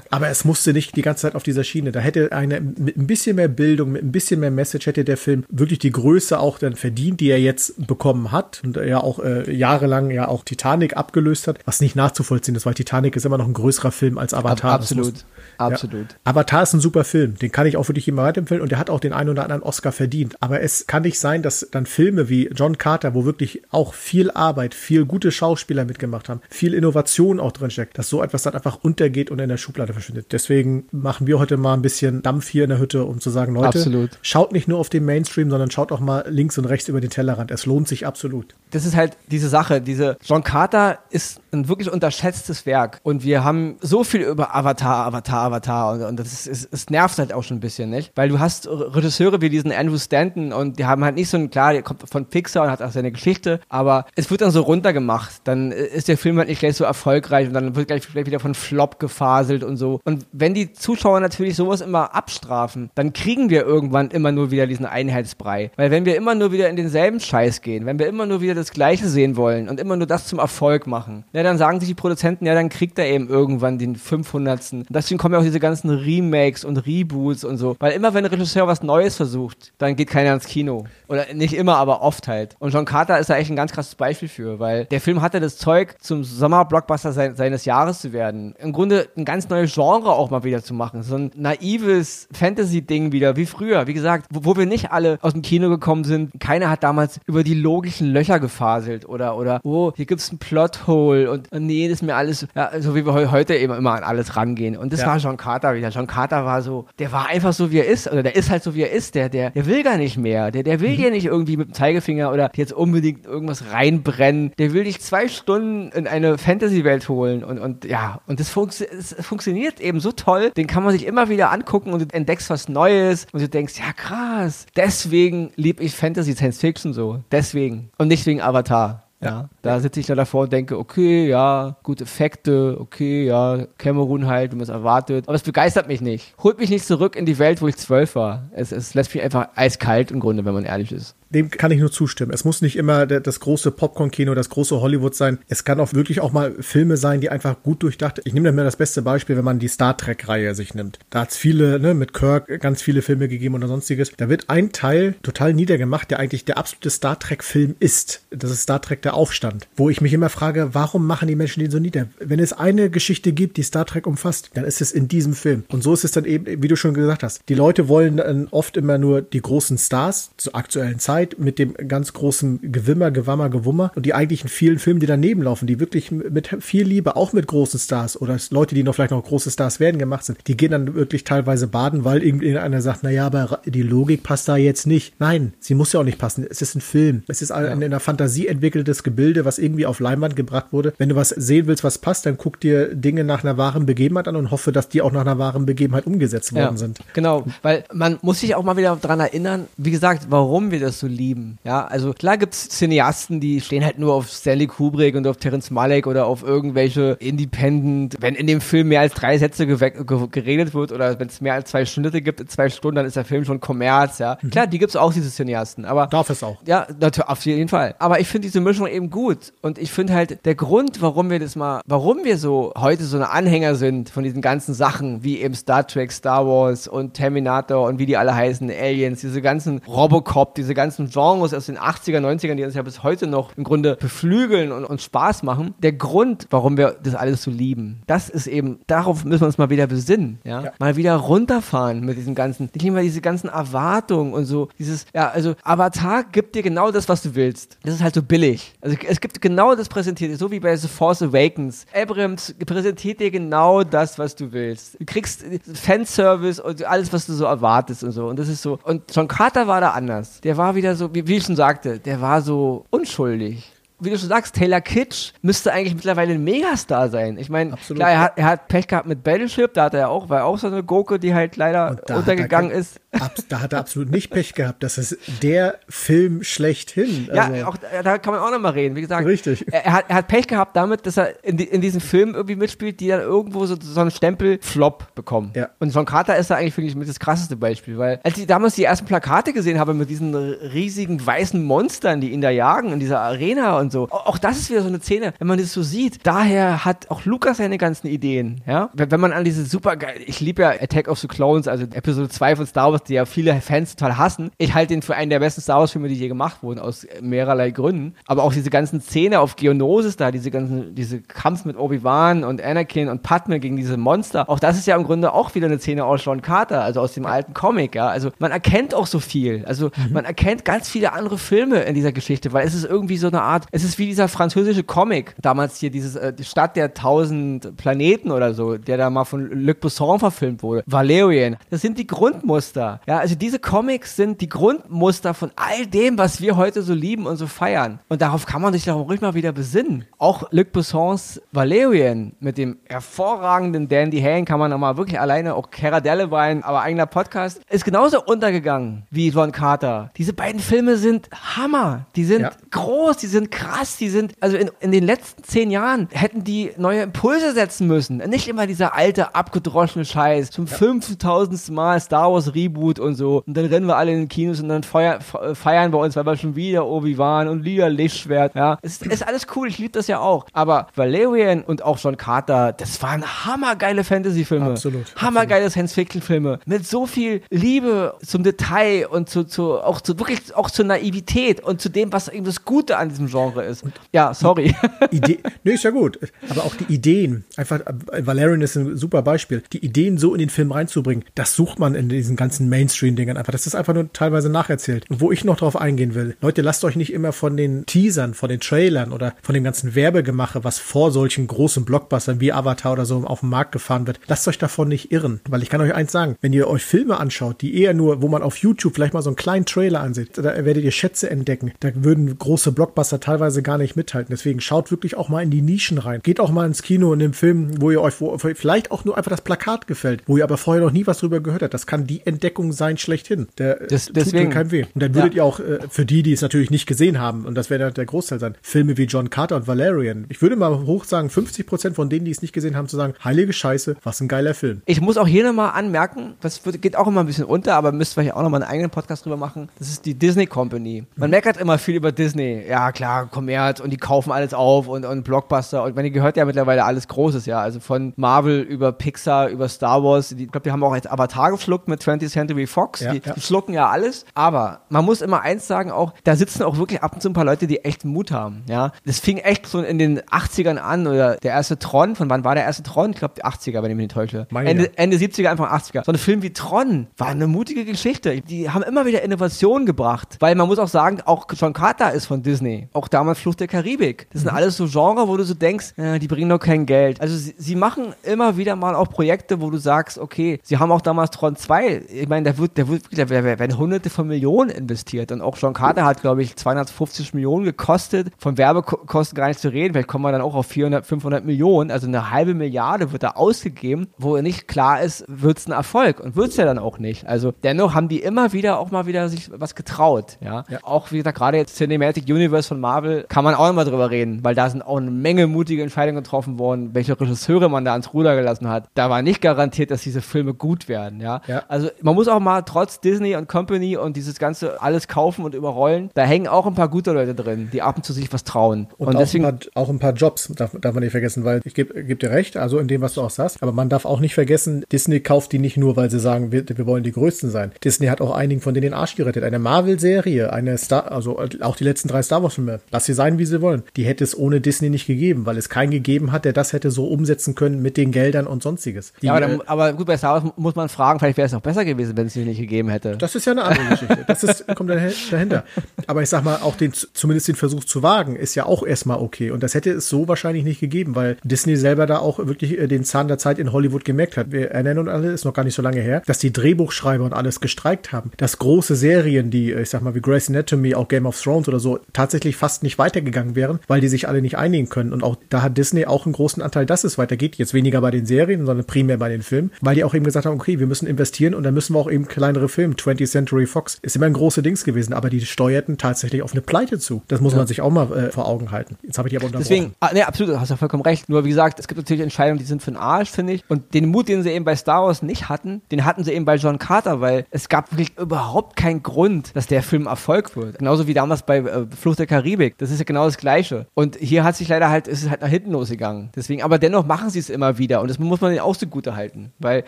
Aber 0.10 0.28
es 0.28 0.44
musste 0.44 0.72
nicht 0.72 0.96
die 0.96 1.02
ganze 1.02 1.22
Zeit 1.22 1.34
auf 1.34 1.42
dieser 1.42 1.64
Schiene. 1.64 1.92
Da 1.92 2.00
hätte 2.00 2.32
eine 2.32 2.60
mit 2.60 2.96
ein 2.96 3.06
bisschen 3.06 3.36
mehr 3.36 3.48
Bildung, 3.48 3.92
mit 3.92 4.02
ein 4.02 4.12
bisschen 4.12 4.40
mehr 4.40 4.50
Message 4.50 4.86
hätte 4.86 5.04
der 5.04 5.16
Film 5.16 5.44
wirklich 5.48 5.78
die 5.78 5.90
Größe 5.90 6.38
auch 6.38 6.58
dann 6.58 6.76
verdient, 6.76 7.20
die 7.20 7.30
er 7.30 7.40
jetzt 7.40 7.86
bekommen 7.86 8.32
hat 8.32 8.60
und 8.64 8.76
ja 8.76 9.00
auch 9.00 9.18
äh, 9.18 9.50
jahrelang 9.54 10.10
ja 10.10 10.28
auch 10.28 10.44
Titanic 10.44 10.96
abgelöst 10.96 11.46
hat, 11.48 11.58
was 11.64 11.80
nicht 11.80 11.96
nachzuvollziehen 11.96 12.54
ist, 12.54 12.66
weil 12.66 12.74
Titanic 12.74 13.16
ist 13.16 13.26
immer 13.26 13.38
noch 13.38 13.46
ein 13.46 13.54
größerer 13.54 13.92
Film 13.92 14.18
als 14.18 14.34
Avatar. 14.34 14.72
Absolut. 14.72 15.24
Absolut. 15.58 16.12
Ja. 16.12 16.18
Avatar 16.24 16.62
ist 16.62 16.72
ein 16.72 16.80
super 16.80 17.04
Film. 17.04 17.36
Den 17.36 17.52
kann 17.52 17.66
ich 17.66 17.76
auch 17.76 17.81
wirklich 17.88 18.08
immer 18.08 18.22
weiterempfehlen 18.22 18.62
und 18.62 18.70
der 18.70 18.78
hat 18.78 18.90
auch 18.90 19.00
den 19.00 19.12
einen 19.12 19.30
oder 19.30 19.42
anderen 19.42 19.62
Oscar 19.62 19.92
verdient. 19.92 20.36
Aber 20.40 20.60
es 20.60 20.86
kann 20.86 21.02
nicht 21.02 21.18
sein, 21.18 21.42
dass 21.42 21.66
dann 21.70 21.86
Filme 21.86 22.28
wie 22.28 22.48
John 22.48 22.78
Carter, 22.78 23.14
wo 23.14 23.24
wirklich 23.24 23.62
auch 23.70 23.94
viel 23.94 24.30
Arbeit, 24.30 24.74
viel 24.74 25.04
gute 25.04 25.30
Schauspieler 25.30 25.84
mitgemacht 25.84 26.28
haben, 26.28 26.40
viel 26.48 26.74
Innovation 26.74 27.40
auch 27.40 27.52
drinsteckt, 27.52 27.98
dass 27.98 28.08
so 28.08 28.22
etwas 28.22 28.42
dann 28.42 28.54
einfach 28.54 28.78
untergeht 28.82 29.30
und 29.30 29.38
in 29.38 29.48
der 29.48 29.56
Schublade 29.56 29.92
verschwindet. 29.92 30.26
Deswegen 30.32 30.84
machen 30.90 31.26
wir 31.26 31.38
heute 31.38 31.56
mal 31.56 31.74
ein 31.74 31.82
bisschen 31.82 32.22
Dampf 32.22 32.48
hier 32.48 32.64
in 32.64 32.70
der 32.70 32.78
Hütte, 32.78 33.04
um 33.04 33.20
zu 33.20 33.30
sagen, 33.30 33.54
Leute, 33.54 33.78
absolut. 33.78 34.10
schaut 34.22 34.52
nicht 34.52 34.68
nur 34.68 34.78
auf 34.78 34.88
den 34.88 35.04
Mainstream, 35.04 35.50
sondern 35.50 35.70
schaut 35.70 35.92
auch 35.92 36.00
mal 36.00 36.24
links 36.28 36.58
und 36.58 36.64
rechts 36.64 36.88
über 36.88 37.00
den 37.00 37.10
Tellerrand. 37.10 37.50
Es 37.50 37.66
lohnt 37.66 37.88
sich 37.88 38.06
absolut. 38.06 38.54
Das 38.70 38.84
ist 38.86 38.96
halt 38.96 39.16
diese 39.30 39.48
Sache. 39.48 39.80
Diese 39.80 40.16
John 40.22 40.42
Carter 40.42 40.98
ist 41.10 41.40
ein 41.52 41.68
wirklich 41.68 41.90
unterschätztes 41.90 42.66
Werk 42.66 43.00
und 43.02 43.24
wir 43.24 43.44
haben 43.44 43.76
so 43.80 44.04
viel 44.04 44.22
über 44.22 44.54
Avatar, 44.54 45.06
Avatar, 45.06 45.44
Avatar 45.44 45.92
und, 45.92 46.02
und 46.02 46.18
das 46.18 46.32
ist, 46.32 46.46
es, 46.46 46.68
es 46.70 46.90
nervt 46.90 47.18
halt 47.18 47.32
auch 47.32 47.42
schon 47.42 47.58
ein 47.58 47.60
bisschen, 47.60 47.71
nicht? 47.78 48.12
Weil 48.14 48.28
du 48.28 48.38
hast 48.38 48.68
Regisseure 48.68 49.40
wie 49.40 49.48
diesen 49.50 49.72
Andrew 49.72 49.98
Stanton 49.98 50.52
und 50.52 50.78
die 50.78 50.84
haben 50.84 51.04
halt 51.04 51.16
nicht 51.16 51.28
so 51.28 51.36
ein, 51.36 51.50
klar, 51.50 51.72
der 51.72 51.82
kommt 51.82 52.08
von 52.08 52.26
Pixar 52.26 52.64
und 52.64 52.70
hat 52.70 52.82
auch 52.82 52.90
seine 52.90 53.12
Geschichte, 53.12 53.60
aber 53.68 54.06
es 54.16 54.30
wird 54.30 54.40
dann 54.40 54.50
so 54.50 54.62
runtergemacht. 54.62 55.42
Dann 55.44 55.72
ist 55.72 56.08
der 56.08 56.18
Film 56.18 56.38
halt 56.38 56.48
nicht 56.48 56.60
gleich 56.60 56.76
so 56.76 56.84
erfolgreich 56.84 57.48
und 57.48 57.54
dann 57.54 57.74
wird 57.76 57.88
gleich, 57.88 58.06
gleich 58.06 58.26
wieder 58.26 58.40
von 58.40 58.54
Flop 58.54 58.98
gefaselt 58.98 59.64
und 59.64 59.76
so. 59.76 60.00
Und 60.04 60.26
wenn 60.32 60.54
die 60.54 60.72
Zuschauer 60.72 61.20
natürlich 61.20 61.56
sowas 61.56 61.80
immer 61.80 62.14
abstrafen, 62.14 62.90
dann 62.94 63.12
kriegen 63.12 63.50
wir 63.50 63.64
irgendwann 63.64 64.10
immer 64.10 64.32
nur 64.32 64.50
wieder 64.50 64.66
diesen 64.66 64.86
Einheitsbrei. 64.86 65.70
Weil 65.76 65.90
wenn 65.90 66.04
wir 66.04 66.16
immer 66.16 66.34
nur 66.34 66.52
wieder 66.52 66.68
in 66.68 66.76
denselben 66.76 67.20
Scheiß 67.20 67.62
gehen, 67.62 67.86
wenn 67.86 67.98
wir 67.98 68.06
immer 68.06 68.26
nur 68.26 68.40
wieder 68.40 68.54
das 68.54 68.70
Gleiche 68.70 69.08
sehen 69.08 69.36
wollen 69.36 69.68
und 69.68 69.80
immer 69.80 69.96
nur 69.96 70.06
das 70.06 70.26
zum 70.26 70.38
Erfolg 70.38 70.86
machen, 70.86 71.24
ja, 71.32 71.42
dann 71.42 71.58
sagen 71.58 71.80
sich 71.80 71.88
die 71.88 71.94
Produzenten, 71.94 72.46
ja, 72.46 72.54
dann 72.54 72.68
kriegt 72.68 72.98
er 72.98 73.06
eben 73.06 73.28
irgendwann 73.28 73.78
den 73.78 73.96
500. 73.96 74.72
Und 74.72 74.86
deswegen 74.90 75.18
kommen 75.18 75.34
ja 75.34 75.40
auch 75.40 75.44
diese 75.44 75.60
ganzen 75.60 75.90
Remakes 75.90 76.64
und 76.64 76.78
Reboots 76.78 77.44
und 77.44 77.51
so. 77.56 77.76
Weil 77.78 77.92
immer, 77.92 78.14
wenn 78.14 78.24
ein 78.24 78.30
Regisseur 78.30 78.66
was 78.66 78.82
Neues 78.82 79.16
versucht, 79.16 79.72
dann 79.78 79.96
geht 79.96 80.08
keiner 80.08 80.34
ins 80.34 80.46
Kino. 80.46 80.84
Oder 81.08 81.32
nicht 81.34 81.54
immer, 81.54 81.76
aber 81.76 82.02
oft 82.02 82.28
halt. 82.28 82.56
Und 82.58 82.72
John 82.72 82.84
Carter 82.84 83.18
ist 83.18 83.30
da 83.30 83.36
echt 83.36 83.50
ein 83.50 83.56
ganz 83.56 83.72
krasses 83.72 83.94
Beispiel 83.94 84.28
für, 84.28 84.58
weil 84.58 84.86
der 84.86 85.00
Film 85.00 85.22
hatte 85.22 85.40
das 85.40 85.58
Zeug, 85.58 85.96
zum 86.00 86.24
Sommer-Blockbuster 86.24 87.12
se 87.12 87.32
seines 87.34 87.64
Jahres 87.64 88.00
zu 88.00 88.12
werden. 88.12 88.54
Im 88.58 88.72
Grunde 88.72 89.08
ein 89.16 89.24
ganz 89.24 89.48
neues 89.48 89.74
Genre 89.74 90.12
auch 90.12 90.30
mal 90.30 90.44
wieder 90.44 90.62
zu 90.62 90.74
machen. 90.74 91.02
So 91.02 91.16
ein 91.16 91.30
naives 91.34 92.28
Fantasy-Ding 92.32 93.12
wieder, 93.12 93.36
wie 93.36 93.46
früher. 93.46 93.86
Wie 93.86 93.94
gesagt, 93.94 94.26
wo, 94.30 94.44
wo, 94.44 94.56
wir 94.56 94.66
nicht 94.66 94.90
alle 94.90 95.18
aus 95.22 95.32
dem 95.32 95.42
Kino 95.42 95.68
gekommen 95.68 96.04
sind. 96.04 96.32
Keiner 96.40 96.70
hat 96.70 96.82
damals 96.82 97.20
über 97.26 97.44
die 97.44 97.54
logischen 97.54 98.08
Löcher 98.12 98.40
gefaselt 98.40 99.08
oder, 99.08 99.36
oder, 99.36 99.60
oh, 99.64 99.92
hier 99.94 100.06
gibt's 100.06 100.30
ein 100.32 100.38
Plothole 100.38 101.30
und, 101.30 101.50
und 101.52 101.66
nee, 101.66 101.88
das 101.88 101.98
ist 101.98 102.02
mir 102.02 102.16
alles, 102.16 102.46
ja, 102.54 102.70
so 102.80 102.94
wie 102.94 103.04
wir 103.04 103.30
heute 103.30 103.54
eben 103.54 103.72
immer 103.72 103.92
an 103.92 104.04
alles 104.04 104.36
rangehen. 104.36 104.76
Und 104.76 104.92
das 104.92 105.00
ja. 105.00 105.06
war 105.08 105.18
John 105.18 105.36
Carter 105.36 105.74
wieder. 105.74 105.88
John 105.88 106.06
Carter 106.06 106.44
war 106.44 106.62
so, 106.62 106.86
der 106.98 107.12
war 107.12 107.26
einfach 107.26 107.41
einfach 107.42 107.56
so, 107.56 107.72
wie 107.72 107.78
er 107.78 107.86
ist, 107.86 108.10
oder 108.10 108.22
der 108.22 108.36
ist 108.36 108.50
halt 108.50 108.62
so, 108.62 108.74
wie 108.76 108.82
er 108.82 108.92
ist, 108.92 109.16
der, 109.16 109.28
der, 109.28 109.50
der 109.50 109.66
will 109.66 109.82
gar 109.82 109.96
nicht 109.96 110.16
mehr, 110.16 110.52
der, 110.52 110.62
der 110.62 110.80
will 110.80 110.90
mhm. 110.90 110.96
dir 110.96 111.10
nicht 111.10 111.26
irgendwie 111.26 111.56
mit 111.56 111.68
dem 111.68 111.74
Zeigefinger 111.74 112.30
oder 112.32 112.52
jetzt 112.54 112.72
unbedingt 112.72 113.26
irgendwas 113.26 113.72
reinbrennen, 113.72 114.52
der 114.58 114.72
will 114.72 114.84
dich 114.84 115.00
zwei 115.00 115.26
Stunden 115.26 115.90
in 115.90 116.06
eine 116.06 116.38
Fantasy-Welt 116.38 117.08
holen 117.08 117.42
und, 117.42 117.58
und 117.58 117.84
ja, 117.84 118.20
und 118.28 118.38
das, 118.38 118.48
funktio 118.48 118.86
das 118.94 119.16
funktioniert 119.20 119.80
eben 119.80 119.98
so 119.98 120.12
toll, 120.12 120.50
den 120.56 120.68
kann 120.68 120.84
man 120.84 120.92
sich 120.92 121.04
immer 121.04 121.28
wieder 121.28 121.50
angucken 121.50 121.92
und 121.92 122.02
du 122.02 122.14
entdeckst 122.14 122.48
was 122.48 122.68
Neues 122.68 123.26
und 123.32 123.42
du 123.42 123.48
denkst, 123.48 123.74
ja 123.78 123.92
krass, 123.92 124.66
deswegen 124.76 125.50
liebe 125.56 125.82
ich 125.82 125.96
Fantasy 125.96 126.34
Science 126.34 126.60
Fiction 126.60 126.92
so, 126.92 127.20
deswegen. 127.32 127.90
Und 127.98 128.08
nicht 128.08 128.24
wegen 128.26 128.40
Avatar. 128.40 129.01
Ja, 129.22 129.48
da 129.62 129.78
sitze 129.78 130.00
ich 130.00 130.06
dann 130.06 130.16
davor 130.16 130.42
und 130.44 130.52
denke, 130.52 130.76
okay, 130.76 131.28
ja, 131.28 131.76
gute 131.84 132.02
Effekte, 132.04 132.76
okay, 132.80 133.24
ja, 133.24 133.66
Cameroon 133.78 134.26
halt, 134.26 134.50
wie 134.50 134.56
man 134.56 134.64
es 134.64 134.68
erwartet. 134.68 135.28
Aber 135.28 135.36
es 135.36 135.42
begeistert 135.42 135.86
mich 135.86 136.00
nicht. 136.00 136.34
Holt 136.42 136.58
mich 136.58 136.70
nicht 136.70 136.84
zurück 136.84 137.14
in 137.14 137.24
die 137.24 137.38
Welt, 137.38 137.62
wo 137.62 137.68
ich 137.68 137.76
zwölf 137.76 138.16
war. 138.16 138.48
Es, 138.50 138.72
es 138.72 138.94
lässt 138.94 139.14
mich 139.14 139.22
einfach 139.22 139.48
eiskalt 139.54 140.10
im 140.10 140.18
Grunde, 140.18 140.44
wenn 140.44 140.54
man 140.54 140.64
ehrlich 140.64 140.90
ist 140.90 141.14
dem 141.34 141.50
kann 141.50 141.70
ich 141.70 141.80
nur 141.80 141.90
zustimmen. 141.90 142.32
Es 142.32 142.44
muss 142.44 142.62
nicht 142.62 142.76
immer 142.76 143.06
das 143.06 143.40
große 143.40 143.70
Popcorn-Kino, 143.70 144.34
das 144.34 144.48
große 144.50 144.80
Hollywood 144.80 145.14
sein. 145.14 145.38
Es 145.48 145.64
kann 145.64 145.80
auch 145.80 145.92
wirklich 145.92 146.20
auch 146.20 146.32
mal 146.32 146.54
Filme 146.60 146.96
sein, 146.96 147.20
die 147.20 147.30
einfach 147.30 147.62
gut 147.62 147.82
durchdacht. 147.82 148.20
Ich 148.24 148.32
nehme 148.34 148.52
mir 148.52 148.64
das 148.64 148.76
beste 148.76 149.02
Beispiel, 149.02 149.36
wenn 149.36 149.44
man 149.44 149.58
die 149.58 149.68
Star 149.68 149.96
Trek-Reihe 149.96 150.54
sich 150.54 150.74
nimmt. 150.74 150.98
Da 151.10 151.20
hat 151.22 151.30
es 151.30 151.36
viele, 151.36 151.78
ne, 151.80 151.94
mit 151.94 152.12
Kirk 152.12 152.60
ganz 152.60 152.82
viele 152.82 153.02
Filme 153.02 153.28
gegeben 153.28 153.54
oder 153.54 153.68
sonstiges. 153.68 154.12
Da 154.16 154.28
wird 154.28 154.48
ein 154.48 154.72
Teil 154.72 155.14
total 155.22 155.54
niedergemacht, 155.54 156.10
der 156.10 156.18
eigentlich 156.18 156.44
der 156.44 156.58
absolute 156.58 156.90
Star 156.90 157.18
Trek-Film 157.18 157.76
ist. 157.80 158.22
Das 158.30 158.50
ist 158.50 158.62
Star 158.62 158.82
Trek 158.82 159.02
der 159.02 159.14
Aufstand. 159.14 159.68
Wo 159.76 159.90
ich 159.90 160.00
mich 160.00 160.12
immer 160.12 160.28
frage, 160.28 160.70
warum 160.72 161.06
machen 161.06 161.28
die 161.28 161.36
Menschen 161.36 161.60
den 161.60 161.70
so 161.70 161.78
nieder? 161.78 162.08
Wenn 162.18 162.40
es 162.40 162.52
eine 162.52 162.90
Geschichte 162.90 163.32
gibt, 163.32 163.56
die 163.56 163.62
Star 163.62 163.86
Trek 163.86 164.06
umfasst, 164.06 164.50
dann 164.54 164.64
ist 164.64 164.80
es 164.80 164.92
in 164.92 165.08
diesem 165.08 165.34
Film. 165.34 165.64
Und 165.68 165.82
so 165.82 165.92
ist 165.92 166.04
es 166.04 166.12
dann 166.12 166.24
eben, 166.24 166.62
wie 166.62 166.68
du 166.68 166.76
schon 166.76 166.94
gesagt 166.94 167.22
hast. 167.22 167.40
Die 167.48 167.54
Leute 167.54 167.88
wollen 167.88 168.48
oft 168.50 168.76
immer 168.76 168.98
nur 168.98 169.22
die 169.22 169.40
großen 169.40 169.78
Stars 169.78 170.30
zur 170.36 170.56
aktuellen 170.56 170.98
Zeit 170.98 171.21
mit 171.38 171.58
dem 171.58 171.74
ganz 171.74 172.12
großen 172.12 172.72
Gewimmer, 172.72 173.10
Gewammer, 173.10 173.48
Gewummer 173.50 173.92
und 173.94 174.06
die 174.06 174.14
eigentlichen 174.14 174.48
vielen 174.48 174.78
Filme, 174.78 175.00
die 175.00 175.06
daneben 175.06 175.42
laufen, 175.42 175.66
die 175.66 175.80
wirklich 175.80 176.10
mit 176.10 176.56
viel 176.60 176.86
Liebe, 176.86 177.16
auch 177.16 177.32
mit 177.32 177.46
großen 177.46 177.78
Stars 177.78 178.20
oder 178.20 178.36
Leute, 178.50 178.74
die 178.74 178.82
noch 178.82 178.94
vielleicht 178.94 179.10
noch 179.10 179.24
große 179.24 179.50
Stars 179.50 179.80
werden 179.80 179.98
gemacht 179.98 180.24
sind, 180.24 180.38
die 180.46 180.56
gehen 180.56 180.72
dann 180.72 180.94
wirklich 180.94 181.24
teilweise 181.24 181.66
baden, 181.66 182.04
weil 182.04 182.22
irgendeiner 182.22 182.82
sagt, 182.82 183.02
naja, 183.02 183.26
aber 183.26 183.60
die 183.64 183.82
Logik 183.82 184.22
passt 184.22 184.48
da 184.48 184.56
jetzt 184.56 184.86
nicht. 184.86 185.14
Nein, 185.18 185.52
sie 185.60 185.74
muss 185.74 185.92
ja 185.92 186.00
auch 186.00 186.04
nicht 186.04 186.18
passen. 186.18 186.46
Es 186.48 186.62
ist 186.62 186.74
ein 186.74 186.80
Film. 186.80 187.22
Es 187.28 187.42
ist 187.42 187.50
ein 187.50 187.64
ja. 187.64 187.72
in 187.72 187.90
der 187.90 188.00
Fantasie 188.00 188.46
entwickeltes 188.46 189.02
Gebilde, 189.02 189.44
was 189.44 189.58
irgendwie 189.58 189.86
auf 189.86 190.00
Leinwand 190.00 190.36
gebracht 190.36 190.66
wurde. 190.72 190.92
Wenn 190.98 191.08
du 191.08 191.16
was 191.16 191.30
sehen 191.30 191.66
willst, 191.66 191.84
was 191.84 191.98
passt, 191.98 192.26
dann 192.26 192.36
guck 192.36 192.60
dir 192.60 192.94
Dinge 192.94 193.24
nach 193.24 193.44
einer 193.44 193.56
wahren 193.56 193.86
Begebenheit 193.86 194.28
an 194.28 194.36
und 194.36 194.50
hoffe, 194.50 194.72
dass 194.72 194.88
die 194.88 195.02
auch 195.02 195.12
nach 195.12 195.22
einer 195.22 195.38
wahren 195.38 195.66
Begebenheit 195.66 196.06
umgesetzt 196.06 196.52
worden 196.52 196.74
ja, 196.74 196.76
sind. 196.76 196.98
Genau, 197.12 197.44
weil 197.62 197.84
man 197.92 198.18
muss 198.22 198.40
sich 198.40 198.54
auch 198.54 198.62
mal 198.62 198.76
wieder 198.76 198.96
daran 199.00 199.20
erinnern, 199.20 199.66
wie 199.76 199.90
gesagt, 199.90 200.26
warum 200.28 200.70
wir 200.70 200.80
das 200.80 200.98
so 200.98 201.06
lieben. 201.12 201.58
Ja, 201.64 201.84
also 201.86 202.12
klar 202.12 202.38
gibt 202.38 202.54
es 202.54 202.68
Cineasten, 202.68 203.40
die 203.40 203.60
stehen 203.60 203.84
halt 203.84 203.98
nur 203.98 204.14
auf 204.14 204.28
Stanley 204.28 204.66
Kubrick 204.66 205.14
und 205.14 205.26
auf 205.26 205.36
Terence 205.36 205.70
Malick 205.70 206.06
oder 206.06 206.26
auf 206.26 206.42
irgendwelche 206.42 207.16
Independent. 207.20 208.16
Wenn 208.20 208.34
in 208.34 208.46
dem 208.46 208.60
Film 208.60 208.88
mehr 208.88 209.00
als 209.00 209.14
drei 209.14 209.38
Sätze 209.38 209.66
geredet 209.66 210.74
wird 210.74 210.92
oder 210.92 211.18
wenn 211.18 211.28
es 211.28 211.40
mehr 211.40 211.54
als 211.54 211.70
zwei 211.70 211.84
Stunden 211.84 212.12
gibt, 212.24 212.40
in 212.40 212.48
zwei 212.48 212.68
Stunden, 212.68 212.96
dann 212.96 213.06
ist 213.06 213.16
der 213.16 213.24
Film 213.24 213.44
schon 213.44 213.60
Kommerz, 213.60 214.18
ja. 214.18 214.38
Mhm. 214.42 214.50
Klar, 214.50 214.66
die 214.66 214.78
gibt 214.78 214.90
es 214.90 214.96
auch, 214.96 215.12
diese 215.12 215.30
Cineasten, 215.30 215.84
aber. 215.84 216.06
Darf 216.06 216.30
es 216.30 216.42
auch. 216.42 216.56
Ja, 216.66 216.86
auf 217.26 217.44
jeden 217.44 217.68
Fall. 217.68 217.94
Aber 217.98 218.20
ich 218.20 218.28
finde 218.28 218.48
diese 218.48 218.60
Mischung 218.60 218.86
eben 218.86 219.10
gut 219.10 219.52
und 219.62 219.78
ich 219.78 219.90
finde 219.90 220.14
halt, 220.14 220.44
der 220.44 220.54
Grund, 220.54 221.00
warum 221.02 221.30
wir 221.30 221.38
das 221.38 221.56
mal, 221.56 221.80
warum 221.86 222.24
wir 222.24 222.38
so 222.38 222.72
heute 222.76 223.04
so 223.04 223.16
eine 223.16 223.30
Anhänger 223.30 223.74
sind 223.74 224.10
von 224.10 224.24
diesen 224.24 224.42
ganzen 224.42 224.74
Sachen, 224.74 225.24
wie 225.24 225.40
eben 225.40 225.54
Star 225.54 225.86
Trek, 225.86 226.12
Star 226.12 226.46
Wars 226.46 226.88
und 226.88 227.14
Terminator 227.14 227.86
und 227.86 227.98
wie 227.98 228.06
die 228.06 228.16
alle 228.16 228.34
heißen, 228.34 228.70
Aliens, 228.70 229.20
diese 229.20 229.42
ganzen 229.42 229.80
Robocop, 229.86 230.54
diese 230.54 230.74
ganzen 230.74 230.91
Genres 230.96 231.54
aus 231.54 231.66
den 231.66 231.78
80er, 231.78 232.18
90ern, 232.18 232.54
die 232.54 232.64
uns 232.64 232.74
ja 232.74 232.82
bis 232.82 233.02
heute 233.02 233.26
noch 233.26 233.56
im 233.56 233.64
Grunde 233.64 233.96
beflügeln 234.00 234.72
und 234.72 234.84
uns 234.84 235.04
Spaß 235.04 235.42
machen. 235.42 235.74
Der 235.82 235.92
Grund, 235.92 236.46
warum 236.50 236.76
wir 236.76 236.96
das 237.02 237.14
alles 237.14 237.42
so 237.42 237.50
lieben, 237.50 238.02
das 238.06 238.28
ist 238.28 238.46
eben, 238.46 238.80
darauf 238.86 239.24
müssen 239.24 239.42
wir 239.42 239.46
uns 239.46 239.58
mal 239.58 239.70
wieder 239.70 239.86
besinnen, 239.86 240.38
ja? 240.44 240.64
ja. 240.64 240.72
Mal 240.78 240.96
wieder 240.96 241.16
runterfahren 241.16 242.00
mit 242.04 242.16
diesen 242.16 242.34
ganzen, 242.34 242.70
nicht 242.74 242.84
immer 242.84 243.02
diese 243.02 243.20
ganzen 243.20 243.48
Erwartungen 243.48 244.32
und 244.32 244.44
so, 244.44 244.68
dieses, 244.78 245.06
ja, 245.14 245.28
also 245.30 245.54
Avatar 245.62 246.24
gibt 246.24 246.54
dir 246.54 246.62
genau 246.62 246.90
das, 246.90 247.08
was 247.08 247.22
du 247.22 247.34
willst. 247.34 247.78
Das 247.82 247.94
ist 247.94 248.02
halt 248.02 248.14
so 248.14 248.22
billig. 248.22 248.74
Also 248.80 248.96
es 249.08 249.20
gibt 249.20 249.40
genau 249.40 249.74
das 249.74 249.88
präsentiert, 249.88 250.38
so 250.38 250.50
wie 250.50 250.60
bei 250.60 250.76
The 250.76 250.88
Force 250.88 251.22
Awakens. 251.22 251.86
Abrams 251.94 252.54
präsentiert 252.66 253.20
dir 253.20 253.30
genau 253.30 253.82
das, 253.82 254.18
was 254.18 254.34
du 254.34 254.52
willst. 254.52 254.98
Du 255.00 255.04
kriegst 255.04 255.44
Fanservice 255.74 256.60
und 256.60 256.84
alles, 256.84 257.12
was 257.12 257.26
du 257.26 257.32
so 257.32 257.44
erwartest 257.44 258.04
und 258.04 258.12
so. 258.12 258.26
Und 258.26 258.38
das 258.38 258.48
ist 258.48 258.62
so. 258.62 258.78
Und 258.84 259.02
John 259.14 259.28
Carter 259.28 259.66
war 259.66 259.80
da 259.80 259.90
anders. 259.90 260.40
Der 260.40 260.56
war 260.56 260.74
wieder 260.74 260.81
so, 260.94 261.14
wie, 261.14 261.26
wie 261.26 261.36
ich 261.36 261.44
schon 261.44 261.56
sagte, 261.56 261.98
der 261.98 262.20
war 262.20 262.42
so 262.42 262.84
unschuldig 262.90 263.72
wie 264.02 264.10
du 264.10 264.18
schon 264.18 264.28
sagst, 264.28 264.56
Taylor 264.56 264.80
Kitsch 264.80 265.32
müsste 265.42 265.72
eigentlich 265.72 265.94
mittlerweile 265.94 266.34
ein 266.34 266.42
Megastar 266.42 267.08
sein. 267.08 267.38
Ich 267.38 267.48
meine, 267.48 267.74
klar, 267.76 268.10
er 268.10 268.20
hat, 268.20 268.32
er 268.36 268.44
hat 268.46 268.68
Pech 268.68 268.88
gehabt 268.88 269.06
mit 269.06 269.22
Battleship, 269.22 269.74
da 269.74 269.84
hat 269.84 269.94
er 269.94 270.00
ja 270.00 270.08
auch, 270.08 270.28
war 270.28 270.44
auch 270.44 270.58
so 270.58 270.66
eine 270.66 270.82
Gurke, 270.82 271.20
die 271.20 271.34
halt 271.34 271.56
leider 271.56 271.96
untergegangen 272.12 272.72
ist. 272.72 273.00
Da 273.48 273.60
hat 273.60 273.72
er 273.72 273.78
absolut 273.78 274.10
nicht 274.10 274.30
Pech 274.30 274.54
gehabt. 274.54 274.82
Das 274.82 274.96
ist 274.96 275.18
der 275.42 275.78
Film 275.88 276.42
schlechthin. 276.42 277.28
Also 277.30 277.54
ja, 277.54 277.66
auch, 277.66 277.76
da 277.76 278.18
kann 278.18 278.32
man 278.32 278.42
auch 278.42 278.50
nochmal 278.50 278.72
reden. 278.72 278.96
Wie 278.96 279.02
gesagt, 279.02 279.26
Richtig. 279.26 279.66
Er, 279.70 279.92
hat, 279.92 280.06
er 280.08 280.16
hat 280.16 280.28
Pech 280.28 280.46
gehabt 280.46 280.76
damit, 280.76 281.06
dass 281.06 281.18
er 281.18 281.44
in, 281.44 281.58
die, 281.58 281.64
in 281.64 281.82
diesem 281.82 282.00
Film 282.00 282.34
irgendwie 282.34 282.56
mitspielt, 282.56 283.00
die 283.00 283.08
dann 283.08 283.20
irgendwo 283.20 283.66
so, 283.66 283.76
so 283.80 284.00
einen 284.00 284.10
Stempel 284.10 284.58
Flop 284.62 285.14
bekommen. 285.14 285.52
Ja. 285.54 285.68
Und 285.78 285.94
John 285.94 286.06
Carter 286.06 286.36
ist 286.36 286.50
da 286.50 286.56
eigentlich, 286.56 286.74
finde 286.74 286.88
ich, 286.88 286.96
mit 286.96 287.08
das 287.08 287.20
krasseste 287.20 287.56
Beispiel, 287.56 287.98
weil 287.98 288.20
als 288.22 288.38
ich 288.38 288.46
damals 288.46 288.74
die 288.76 288.84
ersten 288.84 289.06
Plakate 289.06 289.52
gesehen 289.52 289.78
habe 289.78 289.92
mit 289.92 290.08
diesen 290.08 290.34
riesigen 290.34 291.24
weißen 291.24 291.62
Monstern, 291.62 292.20
die 292.20 292.30
ihn 292.30 292.40
da 292.40 292.50
jagen 292.50 292.92
in 292.92 293.00
dieser 293.00 293.20
Arena 293.20 293.78
und 293.78 293.92
so, 293.92 294.08
auch 294.10 294.38
das 294.38 294.58
ist 294.58 294.70
wieder 294.70 294.82
so 294.82 294.88
eine 294.88 295.00
Szene, 295.00 295.34
wenn 295.38 295.48
man 295.48 295.58
das 295.58 295.72
so 295.72 295.82
sieht. 295.82 296.26
Daher 296.26 296.84
hat 296.84 297.10
auch 297.10 297.24
Lukas 297.24 297.58
seine 297.58 297.76
ganzen 297.78 298.06
Ideen, 298.06 298.62
ja. 298.66 298.90
Wenn 298.94 299.20
man 299.20 299.32
an 299.32 299.44
diese 299.44 299.64
super 299.64 299.96
geil, 299.96 300.20
ich 300.24 300.40
liebe 300.40 300.62
ja 300.62 300.70
Attack 300.70 301.08
of 301.08 301.18
the 301.18 301.28
Clones, 301.28 301.68
also 301.68 301.84
Episode 301.84 302.28
2 302.28 302.56
von 302.56 302.66
Star 302.66 302.90
Wars, 302.90 303.01
die 303.08 303.14
ja 303.14 303.24
viele 303.24 303.60
Fans 303.60 303.96
total 303.96 304.16
hassen. 304.16 304.50
Ich 304.58 304.74
halte 304.74 304.94
den 304.94 305.02
für 305.02 305.14
einen 305.14 305.30
der 305.30 305.40
besten 305.40 305.60
Star 305.60 305.80
Wars 305.80 305.92
Filme, 305.92 306.08
die 306.08 306.14
je 306.14 306.28
gemacht 306.28 306.62
wurden, 306.62 306.78
aus 306.78 307.06
mehrerlei 307.20 307.70
Gründen. 307.70 308.14
Aber 308.26 308.42
auch 308.44 308.52
diese 308.52 308.70
ganzen 308.70 309.00
Szene 309.00 309.40
auf 309.40 309.56
Geonosis 309.56 310.16
da, 310.16 310.30
diese 310.30 310.50
ganzen, 310.50 310.94
diese 310.94 311.20
Kampf 311.20 311.64
mit 311.64 311.76
Obi-Wan 311.76 312.44
und 312.44 312.62
Anakin 312.62 313.08
und 313.08 313.22
Padme 313.22 313.60
gegen 313.60 313.76
diese 313.76 313.96
Monster, 313.96 314.48
auch 314.48 314.58
das 314.58 314.78
ist 314.78 314.86
ja 314.86 314.96
im 314.96 315.04
Grunde 315.04 315.32
auch 315.32 315.54
wieder 315.54 315.66
eine 315.66 315.78
Szene 315.78 316.04
aus 316.04 316.24
Sean 316.24 316.42
Carter, 316.42 316.82
also 316.82 317.00
aus 317.00 317.14
dem 317.14 317.26
alten 317.26 317.54
Comic, 317.54 317.94
ja. 317.94 318.08
Also 318.08 318.30
man 318.38 318.50
erkennt 318.50 318.94
auch 318.94 319.06
so 319.06 319.20
viel. 319.20 319.64
Also 319.66 319.86
mhm. 319.86 320.12
man 320.12 320.24
erkennt 320.24 320.64
ganz 320.64 320.88
viele 320.88 321.12
andere 321.12 321.38
Filme 321.38 321.80
in 321.80 321.94
dieser 321.94 322.12
Geschichte, 322.12 322.52
weil 322.52 322.66
es 322.66 322.74
ist 322.74 322.84
irgendwie 322.84 323.16
so 323.16 323.28
eine 323.28 323.42
Art, 323.42 323.66
es 323.72 323.84
ist 323.84 323.98
wie 323.98 324.06
dieser 324.06 324.28
französische 324.28 324.84
Comic, 324.84 325.34
damals 325.40 325.78
hier 325.78 325.90
dieses, 325.90 326.16
äh, 326.16 326.32
die 326.32 326.44
Stadt 326.44 326.76
der 326.76 326.94
tausend 326.94 327.76
Planeten 327.76 328.30
oder 328.30 328.54
so, 328.54 328.76
der 328.76 328.96
da 328.96 329.10
mal 329.10 329.24
von 329.24 329.50
Luc 329.50 329.80
Besson 329.80 330.18
verfilmt 330.18 330.62
wurde. 330.62 330.82
Valerian. 330.86 331.56
Das 331.70 331.80
sind 331.80 331.98
die 331.98 332.06
Grundmuster. 332.06 332.91
Ja, 333.06 333.18
also 333.18 333.34
diese 333.34 333.58
Comics 333.58 334.16
sind 334.16 334.40
die 334.40 334.48
Grundmuster 334.48 335.34
von 335.34 335.50
all 335.56 335.86
dem, 335.86 336.18
was 336.18 336.40
wir 336.40 336.56
heute 336.56 336.82
so 336.82 336.94
lieben 336.94 337.26
und 337.26 337.36
so 337.36 337.46
feiern. 337.46 338.00
Und 338.08 338.22
darauf 338.22 338.46
kann 338.46 338.62
man 338.62 338.72
sich 338.72 338.84
doch 338.84 338.96
ruhig 338.96 339.20
mal 339.20 339.34
wieder 339.34 339.52
besinnen. 339.52 340.04
Auch 340.18 340.44
Luc 340.50 340.72
Bessons 340.72 341.40
Valerian 341.52 342.32
mit 342.40 342.58
dem 342.58 342.78
hervorragenden 342.88 343.88
Dandy 343.88 344.20
Hane 344.20 344.44
kann 344.44 344.58
man 344.58 344.70
nochmal 344.70 344.96
wirklich 344.96 345.18
alleine, 345.18 345.54
auch 345.54 345.70
Cara 345.70 346.00
Delevingne, 346.00 346.64
aber 346.64 346.82
eigener 346.82 347.06
Podcast, 347.06 347.60
ist 347.70 347.84
genauso 347.84 348.22
untergegangen 348.22 349.04
wie 349.10 349.30
Von 349.30 349.52
Carter. 349.52 350.10
Diese 350.16 350.32
beiden 350.32 350.60
Filme 350.60 350.96
sind 350.96 351.28
Hammer. 351.32 352.06
Die 352.16 352.24
sind 352.24 352.42
ja. 352.42 352.50
groß, 352.70 353.16
die 353.18 353.26
sind 353.26 353.50
krass, 353.50 353.96
die 353.96 354.08
sind, 354.08 354.34
also 354.40 354.56
in, 354.56 354.70
in 354.80 354.92
den 354.92 355.04
letzten 355.04 355.42
zehn 355.44 355.70
Jahren 355.70 356.08
hätten 356.12 356.44
die 356.44 356.72
neue 356.76 357.02
Impulse 357.02 357.52
setzen 357.52 357.86
müssen. 357.86 358.18
Nicht 358.18 358.48
immer 358.48 358.66
dieser 358.66 358.94
alte, 358.94 359.34
abgedroschene 359.34 360.04
Scheiß. 360.04 360.50
Zum 360.50 360.66
ja. 360.66 360.76
5000. 360.76 361.52
Mal 361.70 362.00
Star 362.00 362.32
Wars 362.32 362.54
Reboot 362.54 362.81
und 362.82 363.14
so. 363.14 363.42
Und 363.46 363.56
dann 363.56 363.66
rennen 363.66 363.86
wir 363.86 363.96
alle 363.96 364.12
in 364.12 364.18
den 364.18 364.28
Kinos 364.28 364.60
und 364.60 364.68
dann 364.68 364.82
feier, 364.82 365.20
feiern 365.20 365.92
wir 365.92 365.98
uns, 365.98 366.16
weil 366.16 366.26
wir 366.26 366.36
schon 366.36 366.56
wieder 366.56 366.86
Obi-Wan 366.86 367.48
und 367.48 367.62
Liga 367.62 367.86
Lichtschwert. 367.86 368.54
Ja, 368.54 368.78
es 368.82 369.00
ist 369.02 369.26
alles 369.26 369.46
cool, 369.56 369.68
ich 369.68 369.78
liebe 369.78 369.92
das 369.92 370.06
ja 370.06 370.20
auch. 370.20 370.46
Aber 370.52 370.88
Valerian 370.94 371.62
und 371.62 371.82
auch 371.82 371.98
John 371.98 372.16
Carter, 372.16 372.72
das 372.72 373.02
waren 373.02 373.22
hammergeile 373.22 374.04
Fantasy-Filme. 374.04 374.70
Absolut. 374.70 375.14
Hammergeile 375.16 375.70
Science-Fiction-Filme. 375.70 376.60
Mit 376.66 376.86
so 376.86 377.06
viel 377.06 377.42
Liebe 377.50 378.14
zum 378.24 378.42
Detail 378.42 379.06
und 379.06 379.28
zu, 379.28 379.44
zu, 379.44 379.78
auch 379.78 380.00
zu, 380.00 380.18
wirklich 380.18 380.54
auch 380.54 380.70
zur 380.70 380.84
Naivität 380.84 381.62
und 381.62 381.80
zu 381.80 381.88
dem, 381.88 382.12
was 382.12 382.28
eben 382.28 382.44
das 382.44 382.64
Gute 382.64 382.96
an 382.96 383.08
diesem 383.08 383.28
Genre 383.28 383.64
ist. 383.64 383.82
Und 383.82 383.94
ja, 384.12 384.34
sorry. 384.34 384.74
Idee, 385.10 385.38
nee, 385.64 385.72
ist 385.72 385.84
ja 385.84 385.90
gut. 385.90 386.18
Aber 386.48 386.64
auch 386.64 386.74
die 386.74 386.92
Ideen, 386.92 387.44
einfach, 387.56 387.80
Valerian 388.18 388.62
ist 388.62 388.76
ein 388.76 388.96
super 388.96 389.22
Beispiel. 389.22 389.62
Die 389.72 389.84
Ideen 389.84 390.18
so 390.18 390.34
in 390.34 390.40
den 390.40 390.50
Film 390.50 390.72
reinzubringen, 390.72 391.24
das 391.34 391.54
sucht 391.54 391.78
man 391.78 391.94
in 391.94 392.08
diesen 392.08 392.36
ganzen 392.36 392.68
Mainstream-Dingern 392.72 393.36
einfach. 393.36 393.52
Das 393.52 393.66
ist 393.66 393.74
einfach 393.74 393.94
nur 393.94 394.12
teilweise 394.12 394.48
nacherzählt. 394.48 395.04
Und 395.10 395.20
wo 395.20 395.30
ich 395.30 395.44
noch 395.44 395.58
drauf 395.58 395.76
eingehen 395.76 396.14
will, 396.14 396.36
Leute, 396.40 396.62
lasst 396.62 396.84
euch 396.84 396.96
nicht 396.96 397.12
immer 397.12 397.32
von 397.32 397.56
den 397.56 397.86
Teasern, 397.86 398.34
von 398.34 398.48
den 398.48 398.60
Trailern 398.60 399.12
oder 399.12 399.34
von 399.42 399.54
dem 399.54 399.64
ganzen 399.64 399.94
Werbegemache, 399.94 400.64
was 400.64 400.78
vor 400.78 401.12
solchen 401.12 401.46
großen 401.46 401.84
Blockbustern 401.84 402.40
wie 402.40 402.52
Avatar 402.52 402.92
oder 402.92 403.04
so 403.04 403.24
auf 403.24 403.40
den 403.40 403.50
Markt 403.50 403.72
gefahren 403.72 404.06
wird, 404.06 404.20
lasst 404.26 404.48
euch 404.48 404.58
davon 404.58 404.88
nicht 404.88 405.12
irren. 405.12 405.40
Weil 405.48 405.62
ich 405.62 405.68
kann 405.68 405.80
euch 405.80 405.94
eins 405.94 406.12
sagen, 406.12 406.36
wenn 406.40 406.52
ihr 406.52 406.68
euch 406.68 406.82
Filme 406.82 407.20
anschaut, 407.20 407.60
die 407.60 407.80
eher 407.80 407.94
nur, 407.94 408.22
wo 408.22 408.28
man 408.28 408.42
auf 408.42 408.56
YouTube 408.56 408.94
vielleicht 408.94 409.14
mal 409.14 409.22
so 409.22 409.30
einen 409.30 409.36
kleinen 409.36 409.66
Trailer 409.66 410.00
ansieht, 410.00 410.38
da 410.38 410.64
werdet 410.64 410.84
ihr 410.84 410.90
Schätze 410.90 411.30
entdecken. 411.30 411.72
Da 411.80 411.90
würden 411.94 412.38
große 412.38 412.72
Blockbuster 412.72 413.20
teilweise 413.20 413.62
gar 413.62 413.78
nicht 413.78 413.96
mithalten. 413.96 414.32
Deswegen 414.32 414.60
schaut 414.60 414.90
wirklich 414.90 415.16
auch 415.16 415.28
mal 415.28 415.42
in 415.42 415.50
die 415.50 415.62
Nischen 415.62 415.98
rein. 415.98 416.20
Geht 416.22 416.40
auch 416.40 416.50
mal 416.50 416.66
ins 416.66 416.82
Kino 416.82 417.12
in 417.12 417.18
dem 417.18 417.32
Film, 417.32 417.80
wo 417.80 417.90
ihr 417.90 418.00
euch 418.00 418.20
wo 418.20 418.38
vielleicht 418.38 418.90
auch 418.90 419.04
nur 419.04 419.16
einfach 419.16 419.30
das 419.30 419.40
Plakat 419.40 419.86
gefällt, 419.86 420.22
wo 420.26 420.36
ihr 420.36 420.44
aber 420.44 420.56
vorher 420.56 420.82
noch 420.82 420.92
nie 420.92 421.06
was 421.06 421.18
drüber 421.18 421.40
gehört 421.40 421.62
habt. 421.62 421.74
Das 421.74 421.86
kann 421.86 422.06
die 422.06 422.26
Entdeckung 422.26 422.61
sein 422.70 422.98
schlechthin. 422.98 423.48
Der 423.58 423.86
das, 423.86 424.06
tut 424.06 424.16
deswegen, 424.16 424.50
keinem 424.50 424.70
weh. 424.70 424.84
Und 424.94 425.02
dann 425.02 425.14
würdet 425.14 425.34
ja. 425.34 425.42
ihr 425.42 425.44
auch 425.44 425.58
äh, 425.58 425.80
für 425.88 426.06
die, 426.06 426.22
die 426.22 426.32
es 426.32 426.42
natürlich 426.42 426.70
nicht 426.70 426.86
gesehen 426.86 427.18
haben, 427.18 427.44
und 427.44 427.56
das 427.56 427.70
wäre 427.70 427.90
der 427.90 428.06
Großteil 428.06 428.38
sein, 428.38 428.54
Filme 428.62 428.96
wie 428.96 429.04
John 429.04 429.30
Carter 429.30 429.56
und 429.56 429.66
Valerian. 429.66 430.26
Ich 430.28 430.42
würde 430.42 430.54
mal 430.54 430.86
hoch 430.86 431.04
sagen, 431.04 431.30
50 431.30 431.66
Prozent 431.66 431.96
von 431.96 432.08
denen, 432.08 432.24
die 432.24 432.30
es 432.30 432.42
nicht 432.42 432.52
gesehen 432.52 432.76
haben, 432.76 432.86
zu 432.86 432.96
sagen, 432.96 433.14
heilige 433.24 433.52
Scheiße, 433.52 433.96
was 434.04 434.20
ein 434.20 434.28
geiler 434.28 434.54
Film. 434.54 434.82
Ich 434.86 435.00
muss 435.00 435.16
auch 435.16 435.26
hier 435.26 435.44
nochmal 435.44 435.72
anmerken, 435.72 436.34
das 436.40 436.64
wird, 436.64 436.80
geht 436.82 436.96
auch 436.96 437.06
immer 437.06 437.20
ein 437.20 437.26
bisschen 437.26 437.44
unter, 437.44 437.74
aber 437.74 437.92
müsst 437.92 438.16
ihr 438.16 438.36
auch 438.36 438.42
nochmal 438.42 438.62
einen 438.62 438.70
eigenen 438.70 438.90
Podcast 438.90 439.24
drüber 439.24 439.36
machen. 439.36 439.68
Das 439.78 439.88
ist 439.88 440.04
die 440.04 440.14
Disney 440.14 440.46
Company. 440.46 441.04
Man 441.16 441.30
mhm. 441.30 441.32
meckert 441.32 441.56
immer 441.56 441.78
viel 441.78 441.96
über 441.96 442.12
Disney. 442.12 442.64
Ja, 442.68 442.92
klar, 442.92 443.26
Kommerz 443.26 443.80
und 443.80 443.90
die 443.90 443.96
kaufen 443.96 444.32
alles 444.32 444.54
auf 444.54 444.88
und, 444.88 445.04
und 445.04 445.24
Blockbuster. 445.24 445.82
Und 445.84 445.96
man 445.96 446.12
gehört 446.12 446.36
ja 446.36 446.44
mittlerweile 446.44 446.84
alles 446.84 447.08
Großes, 447.08 447.46
ja. 447.46 447.60
Also 447.60 447.80
von 447.80 448.12
Marvel 448.16 448.60
über 448.60 448.92
Pixar, 448.92 449.48
über 449.48 449.68
Star 449.68 450.02
Wars. 450.04 450.30
Die, 450.30 450.44
ich 450.44 450.52
glaube, 450.52 450.64
die 450.64 450.70
haben 450.70 450.84
auch 450.84 450.94
jetzt 450.94 451.10
Avatar 451.10 451.50
geschluckt 451.52 451.88
mit 451.88 452.00
20th 452.00 452.30
Century 452.30 452.51
Fox. 452.66 453.00
Ja, 453.00 453.12
die, 453.12 453.22
ja. 453.24 453.34
die, 453.34 453.40
schlucken 453.40 453.74
ja 453.74 453.88
alles. 453.88 454.24
Aber 454.34 454.80
man 454.88 455.04
muss 455.04 455.20
immer 455.20 455.40
eins 455.42 455.66
sagen, 455.66 455.90
auch, 455.90 456.14
da 456.24 456.36
sitzen 456.36 456.62
auch 456.62 456.76
wirklich 456.76 457.02
ab 457.02 457.14
und 457.14 457.20
zu 457.20 457.30
ein 457.30 457.32
paar 457.32 457.44
Leute, 457.44 457.66
die 457.66 457.84
echt 457.84 458.04
Mut 458.04 458.30
haben, 458.30 458.62
ja. 458.68 458.92
Das 459.04 459.20
fing 459.20 459.38
echt 459.38 459.66
so 459.66 459.80
in 459.80 459.98
den 459.98 460.20
80ern 460.20 460.76
an 460.76 461.06
oder 461.06 461.36
der 461.36 461.52
erste 461.52 461.78
Tron. 461.78 462.16
Von 462.16 462.30
wann 462.30 462.44
war 462.44 462.54
der 462.54 462.64
erste 462.64 462.82
Tron? 462.82 463.10
Ich 463.10 463.16
glaube, 463.16 463.34
die 463.36 463.44
80er, 463.44 463.82
wenn 463.82 463.90
ich 463.90 463.96
mich 463.96 464.04
nicht 464.04 464.12
täusche. 464.12 464.46
Ende, 464.54 464.96
Ende 464.96 465.16
70er, 465.16 465.48
Anfang 465.48 465.68
80er. 465.68 466.04
So 466.04 466.12
ein 466.12 466.18
Film 466.18 466.42
wie 466.42 466.52
Tron 466.52 467.08
war 467.16 467.28
eine 467.28 467.46
mutige 467.46 467.84
Geschichte. 467.84 468.40
Die 468.40 468.70
haben 468.70 468.82
immer 468.82 469.06
wieder 469.06 469.22
Innovationen 469.22 469.86
gebracht. 469.86 470.36
Weil 470.40 470.54
man 470.54 470.66
muss 470.68 470.78
auch 470.78 470.88
sagen, 470.88 471.20
auch 471.24 471.46
John 471.54 471.72
Carter 471.72 472.12
ist 472.12 472.26
von 472.26 472.42
Disney. 472.42 472.88
Auch 472.92 473.08
damals 473.08 473.38
Flucht 473.38 473.60
der 473.60 473.68
Karibik. 473.68 474.28
Das 474.32 474.42
sind 474.42 474.50
mhm. 474.50 474.56
alles 474.56 474.76
so 474.76 474.86
Genre, 474.86 475.28
wo 475.28 475.36
du 475.36 475.44
so 475.44 475.54
denkst, 475.54 475.94
äh, 475.96 476.18
die 476.18 476.28
bringen 476.28 476.48
doch 476.48 476.58
kein 476.58 476.86
Geld. 476.86 477.20
Also 477.20 477.36
sie, 477.36 477.54
sie, 477.56 477.76
machen 477.76 478.14
immer 478.22 478.56
wieder 478.56 478.76
mal 478.76 478.94
auch 478.94 479.08
Projekte, 479.08 479.60
wo 479.60 479.70
du 479.70 479.78
sagst, 479.78 480.18
okay, 480.18 480.60
sie 480.62 480.78
haben 480.78 480.92
auch 480.92 481.00
damals 481.00 481.30
Tron 481.30 481.56
2. 481.56 482.04
Ich 482.08 482.28
meine, 482.32 482.50
da 482.50 482.58
wird, 482.58 482.78
da 482.78 482.88
wird, 482.88 483.02
da 483.16 483.28
werden 483.28 483.78
hunderte 483.78 484.08
von 484.08 484.26
Millionen 484.26 484.70
investiert. 484.70 485.32
Und 485.32 485.42
auch 485.42 485.56
John 485.58 485.74
Carter 485.74 486.04
hat, 486.04 486.22
glaube 486.22 486.42
ich, 486.42 486.56
250 486.56 487.34
Millionen 487.34 487.64
gekostet. 487.64 488.28
Von 488.38 488.56
Werbekosten 488.56 489.36
gar 489.36 489.48
nicht 489.48 489.60
zu 489.60 489.68
reden. 489.68 489.92
Vielleicht 489.92 490.08
kommen 490.08 490.24
wir 490.24 490.32
dann 490.32 490.40
auch 490.40 490.54
auf 490.54 490.66
400, 490.66 491.04
500 491.04 491.44
Millionen. 491.44 491.90
Also 491.90 492.06
eine 492.06 492.30
halbe 492.30 492.54
Milliarde 492.54 493.12
wird 493.12 493.22
da 493.22 493.30
ausgegeben, 493.32 494.08
wo 494.16 494.38
nicht 494.38 494.66
klar 494.66 495.02
ist, 495.02 495.24
wird 495.28 495.58
es 495.58 495.66
ein 495.66 495.72
Erfolg. 495.72 496.20
Und 496.20 496.34
wird 496.34 496.48
es 496.48 496.56
ja 496.56 496.64
dann 496.64 496.78
auch 496.78 496.98
nicht. 496.98 497.26
Also 497.26 497.52
dennoch 497.62 497.94
haben 497.94 498.08
die 498.08 498.20
immer 498.20 498.52
wieder 498.52 498.78
auch 498.78 498.90
mal 498.90 499.06
wieder 499.06 499.28
sich 499.28 499.50
was 499.52 499.74
getraut. 499.74 500.38
Ja, 500.40 500.64
ja. 500.68 500.78
auch 500.82 501.12
wie 501.12 501.18
gesagt, 501.18 501.36
gerade 501.36 501.58
jetzt 501.58 501.76
Cinematic 501.76 502.24
Universe 502.24 502.68
von 502.68 502.80
Marvel 502.80 503.26
kann 503.28 503.44
man 503.44 503.54
auch 503.54 503.68
immer 503.68 503.84
drüber 503.84 504.10
reden, 504.10 504.42
weil 504.42 504.54
da 504.54 504.70
sind 504.70 504.82
auch 504.82 504.96
eine 504.96 505.10
Menge 505.10 505.46
mutige 505.46 505.82
Entscheidungen 505.82 506.22
getroffen 506.22 506.58
worden, 506.58 506.94
welche 506.94 507.20
Regisseure 507.20 507.68
man 507.68 507.84
da 507.84 507.92
ans 507.92 508.14
Ruder 508.14 508.34
gelassen 508.36 508.68
hat. 508.68 508.88
Da 508.94 509.10
war 509.10 509.20
nicht 509.20 509.42
garantiert, 509.42 509.90
dass 509.90 510.02
diese 510.02 510.22
Filme 510.22 510.54
gut 510.54 510.88
werden. 510.88 511.20
Ja, 511.20 511.42
ja. 511.46 511.62
also 511.68 511.90
man 512.00 512.14
muss 512.14 512.21
auch 512.28 512.40
mal 512.40 512.62
trotz 512.62 513.00
Disney 513.00 513.34
und 513.34 513.48
Company 513.48 513.96
und 513.96 514.16
dieses 514.16 514.38
ganze 514.38 514.80
alles 514.80 515.08
kaufen 515.08 515.44
und 515.44 515.54
überrollen, 515.54 516.10
da 516.14 516.22
hängen 516.22 516.46
auch 516.46 516.66
ein 516.66 516.74
paar 516.74 516.88
gute 516.88 517.12
Leute 517.12 517.34
drin, 517.34 517.70
die 517.72 517.82
ab 517.82 517.96
und 517.96 518.04
zu 518.04 518.12
sich 518.12 518.32
was 518.32 518.44
trauen. 518.44 518.88
Und, 518.98 519.08
und 519.08 519.16
auch, 519.16 519.20
deswegen 519.20 519.44
ein 519.44 519.58
paar, 519.58 519.82
auch 519.82 519.88
ein 519.88 519.98
paar 519.98 520.12
Jobs 520.12 520.52
darf, 520.54 520.70
darf 520.80 520.94
man 520.94 521.02
nicht 521.02 521.12
vergessen, 521.12 521.44
weil 521.44 521.60
ich 521.64 521.74
gebe 521.74 522.04
geb 522.04 522.20
dir 522.20 522.30
recht, 522.30 522.56
also 522.56 522.78
in 522.78 522.88
dem, 522.88 523.00
was 523.00 523.14
du 523.14 523.22
auch 523.22 523.30
sagst, 523.30 523.62
aber 523.62 523.72
man 523.72 523.88
darf 523.88 524.04
auch 524.04 524.20
nicht 524.20 524.34
vergessen, 524.34 524.84
Disney 524.92 525.20
kauft 525.20 525.52
die 525.52 525.58
nicht 525.58 525.76
nur, 525.76 525.96
weil 525.96 526.10
sie 526.10 526.20
sagen, 526.20 526.52
wir, 526.52 526.64
wir 526.68 526.86
wollen 526.86 527.02
die 527.02 527.12
Größten 527.12 527.50
sein. 527.50 527.72
Disney 527.82 528.06
hat 528.06 528.20
auch 528.20 528.32
einigen 528.32 528.60
von 528.60 528.74
denen 528.74 528.92
den 528.92 528.94
Arsch 528.94 529.16
gerettet. 529.16 529.42
Eine 529.44 529.58
Marvel-Serie, 529.58 530.52
eine 530.52 530.78
Star, 530.78 531.10
also 531.10 531.40
auch 531.60 531.76
die 531.76 531.84
letzten 531.84 532.08
drei 532.08 532.22
Star 532.22 532.42
Wars-Filme, 532.42 532.80
lass 532.90 533.06
sie 533.06 533.14
sein, 533.14 533.38
wie 533.38 533.46
sie 533.46 533.60
wollen. 533.60 533.82
Die 533.96 534.04
hätte 534.04 534.22
es 534.22 534.38
ohne 534.38 534.60
Disney 534.60 534.90
nicht 534.90 535.06
gegeben, 535.06 535.46
weil 535.46 535.56
es 535.56 535.68
keinen 535.68 535.90
gegeben 535.90 536.32
hat, 536.32 536.44
der 536.44 536.52
das 536.52 536.72
hätte 536.72 536.90
so 536.90 537.06
umsetzen 537.06 537.54
können 537.54 537.82
mit 537.82 537.96
den 537.96 538.12
Geldern 538.12 538.46
und 538.46 538.62
sonstiges. 538.62 539.12
Die, 539.22 539.26
ja, 539.26 539.32
aber, 539.32 539.40
dann, 539.40 539.60
äh, 539.60 539.64
aber, 539.66 539.92
gut, 539.94 540.06
bei 540.06 540.16
Star 540.16 540.42
Wars 540.42 540.52
muss 540.56 540.74
man 540.74 540.88
fragen, 540.88 541.18
vielleicht 541.18 541.38
wäre 541.38 541.46
es 541.46 541.52
noch 541.52 541.60
besser 541.60 541.84
gewesen, 541.84 542.11
wenn 542.16 542.26
es 542.26 542.34
sie 542.34 542.44
nicht 542.44 542.58
gegeben 542.58 542.88
hätte. 542.88 543.16
Das 543.16 543.34
ist 543.34 543.44
ja 543.44 543.52
eine 543.52 543.64
andere 543.64 543.88
Geschichte. 543.88 544.24
Das 544.26 544.42
ist, 544.44 544.66
kommt 544.74 544.90
dahinter. 544.90 545.64
Aber 546.06 546.22
ich 546.22 546.28
sag 546.28 546.44
mal, 546.44 546.56
auch 546.56 546.76
den, 546.76 546.92
zumindest 546.92 547.48
den 547.48 547.54
Versuch 547.54 547.84
zu 547.84 548.02
wagen, 548.02 548.36
ist 548.36 548.54
ja 548.54 548.66
auch 548.66 548.86
erstmal 548.86 549.18
okay. 549.18 549.50
Und 549.50 549.62
das 549.62 549.74
hätte 549.74 549.90
es 549.90 550.08
so 550.08 550.28
wahrscheinlich 550.28 550.64
nicht 550.64 550.80
gegeben, 550.80 551.14
weil 551.14 551.36
Disney 551.44 551.76
selber 551.76 552.06
da 552.06 552.18
auch 552.18 552.38
wirklich 552.38 552.78
äh, 552.78 552.86
den 552.86 553.04
Zahn 553.04 553.28
der 553.28 553.38
Zeit 553.38 553.58
in 553.58 553.72
Hollywood 553.72 554.04
gemerkt 554.04 554.36
hat. 554.36 554.52
Wir 554.52 554.70
erinnern 554.70 554.98
uns 554.98 555.08
alle, 555.08 555.32
ist 555.32 555.44
noch 555.44 555.54
gar 555.54 555.64
nicht 555.64 555.74
so 555.74 555.82
lange 555.82 556.00
her, 556.00 556.22
dass 556.26 556.38
die 556.38 556.52
Drehbuchschreiber 556.52 557.24
und 557.24 557.32
alles 557.32 557.60
gestreikt 557.60 558.12
haben. 558.12 558.32
Dass 558.36 558.58
große 558.58 558.96
Serien, 558.96 559.50
die, 559.50 559.72
ich 559.72 559.90
sag 559.90 560.02
mal, 560.02 560.14
wie 560.14 560.20
Grey's 560.20 560.48
Anatomy, 560.48 560.94
auch 560.94 561.08
Game 561.08 561.26
of 561.26 561.40
Thrones 561.40 561.68
oder 561.68 561.80
so, 561.80 562.00
tatsächlich 562.12 562.56
fast 562.56 562.82
nicht 562.82 562.98
weitergegangen 562.98 563.54
wären, 563.54 563.80
weil 563.88 564.00
die 564.00 564.08
sich 564.08 564.28
alle 564.28 564.42
nicht 564.42 564.56
einigen 564.56 564.88
können. 564.88 565.12
Und 565.12 565.22
auch 565.22 565.36
da 565.48 565.62
hat 565.62 565.78
Disney 565.78 566.06
auch 566.06 566.26
einen 566.26 566.32
großen 566.32 566.62
Anteil, 566.62 566.86
dass 566.86 567.04
es 567.04 567.18
weitergeht. 567.18 567.56
Jetzt 567.56 567.74
weniger 567.74 568.00
bei 568.00 568.10
den 568.10 568.26
Serien, 568.26 568.66
sondern 568.66 568.86
primär 568.86 569.18
bei 569.18 569.28
den 569.28 569.42
Filmen, 569.42 569.72
weil 569.80 569.94
die 569.94 570.04
auch 570.04 570.14
eben 570.14 570.24
gesagt 570.24 570.46
haben, 570.46 570.58
okay, 570.58 570.78
wir 570.78 570.86
müssen 570.86 571.06
investieren 571.06 571.54
und 571.54 571.62
dann 571.62 571.74
müssen 571.74 571.94
wir 571.94 572.00
auch 572.02 572.10
eben 572.10 572.26
kleinere 572.26 572.68
Filme. 572.68 572.94
20th 572.94 573.30
Century 573.30 573.66
Fox 573.66 573.98
ist 574.02 574.16
immer 574.16 574.26
ein 574.26 574.32
große 574.32 574.62
Dings 574.62 574.84
gewesen, 574.84 575.12
aber 575.12 575.30
die 575.30 575.40
steuerten 575.40 575.98
tatsächlich 575.98 576.42
auf 576.42 576.52
eine 576.52 576.60
Pleite 576.60 576.98
zu. 576.98 577.22
Das 577.28 577.40
muss 577.40 577.52
ja. 577.52 577.58
man 577.58 577.66
sich 577.66 577.80
auch 577.80 577.90
mal 577.90 578.12
äh, 578.12 578.30
vor 578.30 578.46
Augen 578.46 578.70
halten. 578.70 578.96
Jetzt 579.02 579.18
habe 579.18 579.28
ich 579.28 579.30
die 579.30 579.36
aber 579.36 579.46
unterbrochen. 579.46 579.68
Deswegen, 579.68 579.94
ah, 580.00 580.10
nee, 580.12 580.22
absolut, 580.22 580.58
hast 580.58 580.70
du 580.70 580.76
vollkommen 580.76 581.02
recht. 581.02 581.28
Nur 581.28 581.44
wie 581.44 581.50
gesagt, 581.50 581.78
es 581.78 581.88
gibt 581.88 581.98
natürlich 581.98 582.22
Entscheidungen, 582.22 582.58
die 582.58 582.64
sind 582.64 582.82
für 582.82 582.90
den 582.90 582.96
Arsch, 582.96 583.30
finde 583.30 583.52
ich. 583.52 583.64
Und 583.68 583.94
den 583.94 584.08
Mut, 584.08 584.28
den 584.28 584.42
sie 584.42 584.50
eben 584.50 584.64
bei 584.64 584.76
Star 584.76 585.04
Wars 585.04 585.22
nicht 585.22 585.48
hatten, 585.48 585.82
den 585.90 586.04
hatten 586.04 586.24
sie 586.24 586.32
eben 586.32 586.44
bei 586.44 586.56
John 586.56 586.78
Carter, 586.78 587.20
weil 587.20 587.46
es 587.50 587.68
gab 587.68 587.92
wirklich 587.92 588.18
überhaupt 588.18 588.76
keinen 588.76 589.02
Grund, 589.02 589.54
dass 589.54 589.66
der 589.66 589.82
Film 589.82 590.06
Erfolg 590.06 590.56
wird. 590.56 590.78
Genauso 590.78 591.06
wie 591.06 591.14
damals 591.14 591.42
bei 591.42 591.58
äh, 591.58 591.86
Flucht 591.96 592.18
der 592.18 592.26
Karibik. 592.26 592.78
Das 592.78 592.90
ist 592.90 592.98
ja 592.98 593.04
genau 593.04 593.24
das 593.24 593.36
Gleiche. 593.36 593.86
Und 593.94 594.16
hier 594.16 594.44
hat 594.44 594.56
sich 594.56 594.68
leider 594.68 594.88
halt, 594.88 595.08
ist 595.08 595.22
es 595.22 595.30
halt 595.30 595.42
nach 595.42 595.48
hinten 595.48 595.72
losgegangen. 595.72 596.30
Deswegen, 596.34 596.62
aber 596.62 596.78
dennoch 596.78 597.06
machen 597.06 597.30
sie 597.30 597.38
es 597.38 597.50
immer 597.50 597.78
wieder. 597.78 598.00
Und 598.00 598.08
das 598.08 598.18
muss 598.18 598.40
man 598.40 598.52
ihnen 598.52 598.60
auch 598.60 598.74
so 598.74 598.86
gut 598.86 599.06
halten. 599.06 599.52
Weil 599.58 599.84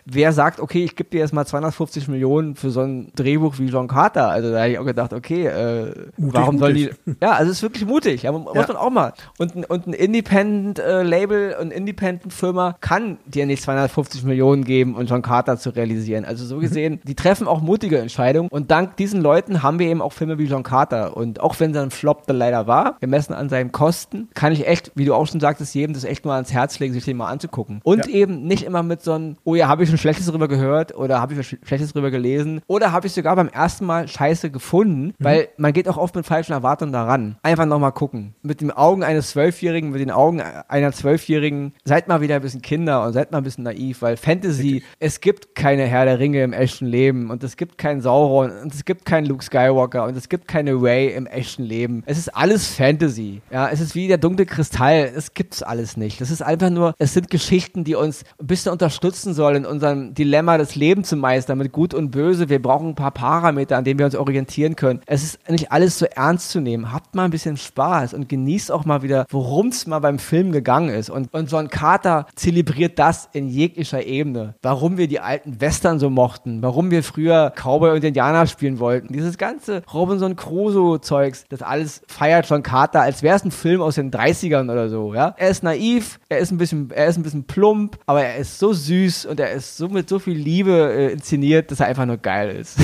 wer 0.05 0.33
sagt, 0.33 0.61
okay, 0.61 0.85
ich 0.85 0.96
gebe 0.96 1.11
dir 1.11 1.20
jetzt 1.20 1.33
mal 1.33 1.46
250 1.46 2.04
Millionen 2.09 2.57
für 2.57 2.71
so 2.71 2.81
ein 2.81 3.12
Drehbuch 3.14 3.59
wie 3.59 3.67
John 3.67 3.88
Carter? 3.88 4.29
Also 4.29 4.53
da 4.53 4.61
habe 4.61 4.71
ich 4.71 4.79
auch 4.79 4.85
gedacht, 4.85 5.12
okay, 5.12 5.47
äh, 5.47 5.87
mutig, 6.17 6.40
warum 6.40 6.59
soll 6.59 6.75
die. 6.75 6.90
Ja, 7.23 7.33
also 7.33 7.51
es 7.51 7.59
ist 7.59 7.62
wirklich 7.62 7.87
mutig. 7.87 8.23
Ja, 8.23 8.33
muss 8.33 8.55
ja. 8.55 8.67
man 8.67 8.77
auch 8.77 8.90
mal. 8.90 9.12
Und, 9.38 9.55
ein, 9.55 9.64
und 9.64 9.87
ein 9.87 9.93
Independent-Label 9.93 11.53
äh, 11.53 11.62
und 11.62 11.73
Independent-Firma 11.73 12.77
kann 12.81 13.19
dir 13.27 13.47
nicht 13.47 13.62
250 13.62 14.25
Millionen 14.25 14.64
geben 14.64 14.95
und 14.95 15.09
John 15.09 15.23
Carter 15.23 15.57
zu 15.57 15.71
realisieren. 15.71 16.25
Also 16.25 16.45
so 16.45 16.59
gesehen, 16.61 17.01
die 17.05 17.14
treffen 17.14 17.47
auch 17.47 17.61
mutige 17.61 17.99
Entscheidungen. 17.99 18.49
Und 18.49 18.71
dank 18.71 18.97
diesen 18.97 19.21
Leuten 19.21 19.62
haben 19.62 19.79
wir 19.79 19.87
eben 19.87 20.03
auch 20.03 20.12
Filme 20.12 20.38
wie 20.38 20.45
John 20.45 20.62
Carter. 20.62 21.17
Und 21.17 21.40
auch 21.40 21.59
wenn 21.61 21.73
sein 21.73 21.90
Flop 21.90 22.27
dann 22.27 22.37
leider 22.37 22.67
war, 22.67 22.97
gemessen 23.01 23.35
an 23.35 23.49
seinen 23.49 23.73
Kosten, 23.73 24.29
kann 24.35 24.53
ich 24.53 24.67
echt, 24.67 24.93
wie 24.95 25.05
du 25.05 25.14
auch 25.14 25.27
schon 25.27 25.40
sagtest, 25.40 25.75
jedem 25.75 25.95
das 25.95 26.05
echt 26.05 26.25
mal 26.25 26.35
ans 26.35 26.53
Herz 26.53 26.79
legen, 26.79 26.95
sich 26.95 27.05
den 27.05 27.17
mal 27.17 27.29
anzugucken. 27.29 27.81
Und 27.83 28.07
ja. 28.07 28.12
eben 28.12 28.45
nicht 28.45 28.64
immer 28.64 28.83
mit 28.83 29.03
so 29.03 29.12
einem, 29.12 29.37
oh 29.45 29.55
ja, 29.55 29.69
habe 29.69 29.83
ich 29.83 29.88
schon 29.88 29.99
Schlechtes 29.99 30.27
drüber 30.27 30.49
gehört 30.49 30.95
oder 30.95 31.21
habe 31.21 31.33
ich 31.33 31.38
was 31.38 31.47
Schlechtes 31.47 31.93
drüber 31.94 32.11
gelesen 32.11 32.61
oder 32.66 32.92
habe 32.92 33.07
ich 33.07 33.12
sogar 33.12 33.37
beim 33.37 33.48
ersten 33.48 33.87
Mal 33.87 34.09
Scheiße 34.09 34.50
gefunden, 34.50 35.07
mhm. 35.07 35.14
weil 35.18 35.48
man 35.57 35.72
geht 35.72 35.88
auch 35.88 35.96
oft 35.96 36.14
mit 36.14 36.26
falschen 36.26 36.52
Erwartungen 36.52 36.92
daran. 36.92 37.37
Einfach 37.42 37.66
nochmal 37.66 37.92
gucken. 37.92 38.35
Mit 38.42 38.61
den 38.61 38.70
Augen 38.70 39.02
eines 39.02 39.30
Zwölfjährigen, 39.30 39.90
mit 39.90 40.00
den 40.00 40.11
Augen 40.11 40.40
einer 40.40 40.92
Zwölfjährigen, 40.92 41.72
seid 41.85 42.09
mal 42.09 42.20
wieder 42.20 42.37
ein 42.37 42.42
bisschen 42.42 42.62
Kinder 42.62 43.04
und 43.04 43.12
seid 43.12 43.33
mal 43.33 43.38
ein 43.38 43.44
bisschen 43.44 43.64
naiv, 43.64 44.02
weil 44.02 44.16
Fantasy, 44.16 44.74
Richtig. 44.74 44.85
es 44.98 45.20
gibt 45.20 45.54
keine 45.54 45.87
Herr 45.87 46.04
der 46.04 46.18
Ringe 46.18 46.42
im 46.42 46.52
echten 46.52 46.87
Leben 46.87 47.30
und 47.30 47.42
es 47.44 47.57
gibt 47.57 47.78
keinen 47.78 48.00
Sauron 48.00 48.50
und 48.62 48.74
es 48.74 48.85
gibt 48.85 49.04
keinen 49.04 49.26
Luke 49.26 49.44
Skywalker 49.44 50.04
und 50.04 50.16
es 50.16 50.28
gibt 50.28 50.48
keine 50.48 50.72
Ray 50.74 51.14
im 51.14 51.26
echten 51.26 51.62
Leben. 51.62 52.02
Es 52.07 52.18
ist 52.18 52.28
alles 52.28 52.68
Fantasy. 52.68 53.40
Ja, 53.50 53.68
es 53.68 53.80
ist 53.80 53.94
wie 53.94 54.09
der 54.09 54.18
dunkle 54.18 54.46
Kristall. 54.46 55.12
Es 55.14 55.35
gibt's 55.35 55.62
alles 55.62 55.96
nicht. 55.96 56.20
Das 56.20 56.30
ist 56.30 56.42
einfach 56.42 56.70
nur, 56.70 56.94
es 56.98 57.12
sind 57.14 57.30
Geschichten, 57.30 57.85
die 57.85 57.94
uns 57.94 58.24
ein 58.40 58.46
bisschen 58.46 58.72
unterstützen 58.72 59.35
sollen, 59.35 59.57
in 59.57 59.66
unserem 59.66 60.14
Dilemma 60.14 60.59
des 60.59 60.74
Lebens 60.74 61.09
zu 61.09 61.16
meistern, 61.16 61.59
mit 61.59 61.72
Gut 61.85 61.92
und 61.92 62.12
Böse. 62.12 62.49
Wir 62.49 62.62
brauchen 62.62 62.88
ein 62.88 62.94
paar 62.94 63.11
Parameter, 63.11 63.77
an 63.77 63.85
denen 63.85 63.99
wir 63.99 64.07
uns 64.07 64.16
orientieren 64.16 64.75
können. 64.75 65.01
Es 65.05 65.23
ist 65.23 65.51
nicht 65.51 65.70
alles 65.70 65.99
so 65.99 66.07
ernst 66.07 66.49
zu 66.49 66.61
nehmen. 66.61 66.94
Habt 66.94 67.14
mal 67.14 67.27
ein 67.27 67.31
bisschen 67.31 67.59
Spaß 67.59 68.14
und 68.14 68.27
genießt 68.27 68.73
auch 68.73 68.87
mal 68.87 69.03
wieder, 69.03 69.27
worum 69.29 69.68
es 69.68 69.87
mal 69.87 69.99
beim 69.99 70.18
Film 70.18 70.51
gegangen 70.51 70.88
ist. 70.88 71.11
Und, 71.11 71.35
und 71.35 71.53
John 71.53 71.68
Carter 71.68 72.27
zelebriert 72.37 72.99
das 72.99 73.29
in 73.35 73.51
jeglicher 73.51 74.03
Ebene. 74.03 74.55
Warum 74.62 74.97
wir 74.97 75.09
die 75.09 75.20
alten 75.20 75.61
Western 75.61 75.99
so 75.99 76.09
mochten, 76.09 76.62
warum 76.62 76.90
wir 76.90 77.03
früher 77.03 77.53
Cowboy 77.55 77.90
und 77.90 78.03
Indianer 78.03 78.47
spielen 78.47 78.79
wollten. 78.79 79.12
Dieses 79.12 79.37
ganze 79.37 79.83
Robinson 79.92 80.37
Crusoe-Zeugs, 80.37 81.44
das 81.51 81.61
alles 81.61 82.01
feiert 82.07 82.49
John 82.49 82.62
Carter, 82.62 83.03
als 83.03 83.23
wäre 83.23 83.37
es 83.37 83.44
ein 83.44 83.51
Film 83.51 83.83
aus 83.83 83.97
den 83.97 84.11
30ern 84.11 84.73
oder 84.73 84.88
so. 84.88 85.12
Ja? 85.12 85.35
Er 85.37 85.51
ist 85.51 85.62
naiv, 85.62 86.18
er 86.31 86.38
ist 86.38 86.51
ein 86.51 86.57
bisschen, 86.57 86.90
er 86.92 87.09
ist 87.09 87.18
ein 87.18 87.25
bisschen 87.25 87.44
plump, 87.44 87.99
aber 88.07 88.25
er 88.25 88.37
ist 88.37 88.59
so 88.59 88.73
süß 88.73 89.27
und 89.27 89.38
er 89.38 89.53
ist 89.53 89.77
so 89.77 89.90
mit 89.90 90.09
so 90.09 90.18
viel 90.18 90.38
Liebe 90.38 90.73
äh, 90.73 91.12
inszeniert. 91.12 91.74
Dass 91.75 91.81
er 91.81 91.87
einfach 91.87 92.07
nur 92.07 92.19
geil 92.19 92.51
ist. 92.51 92.79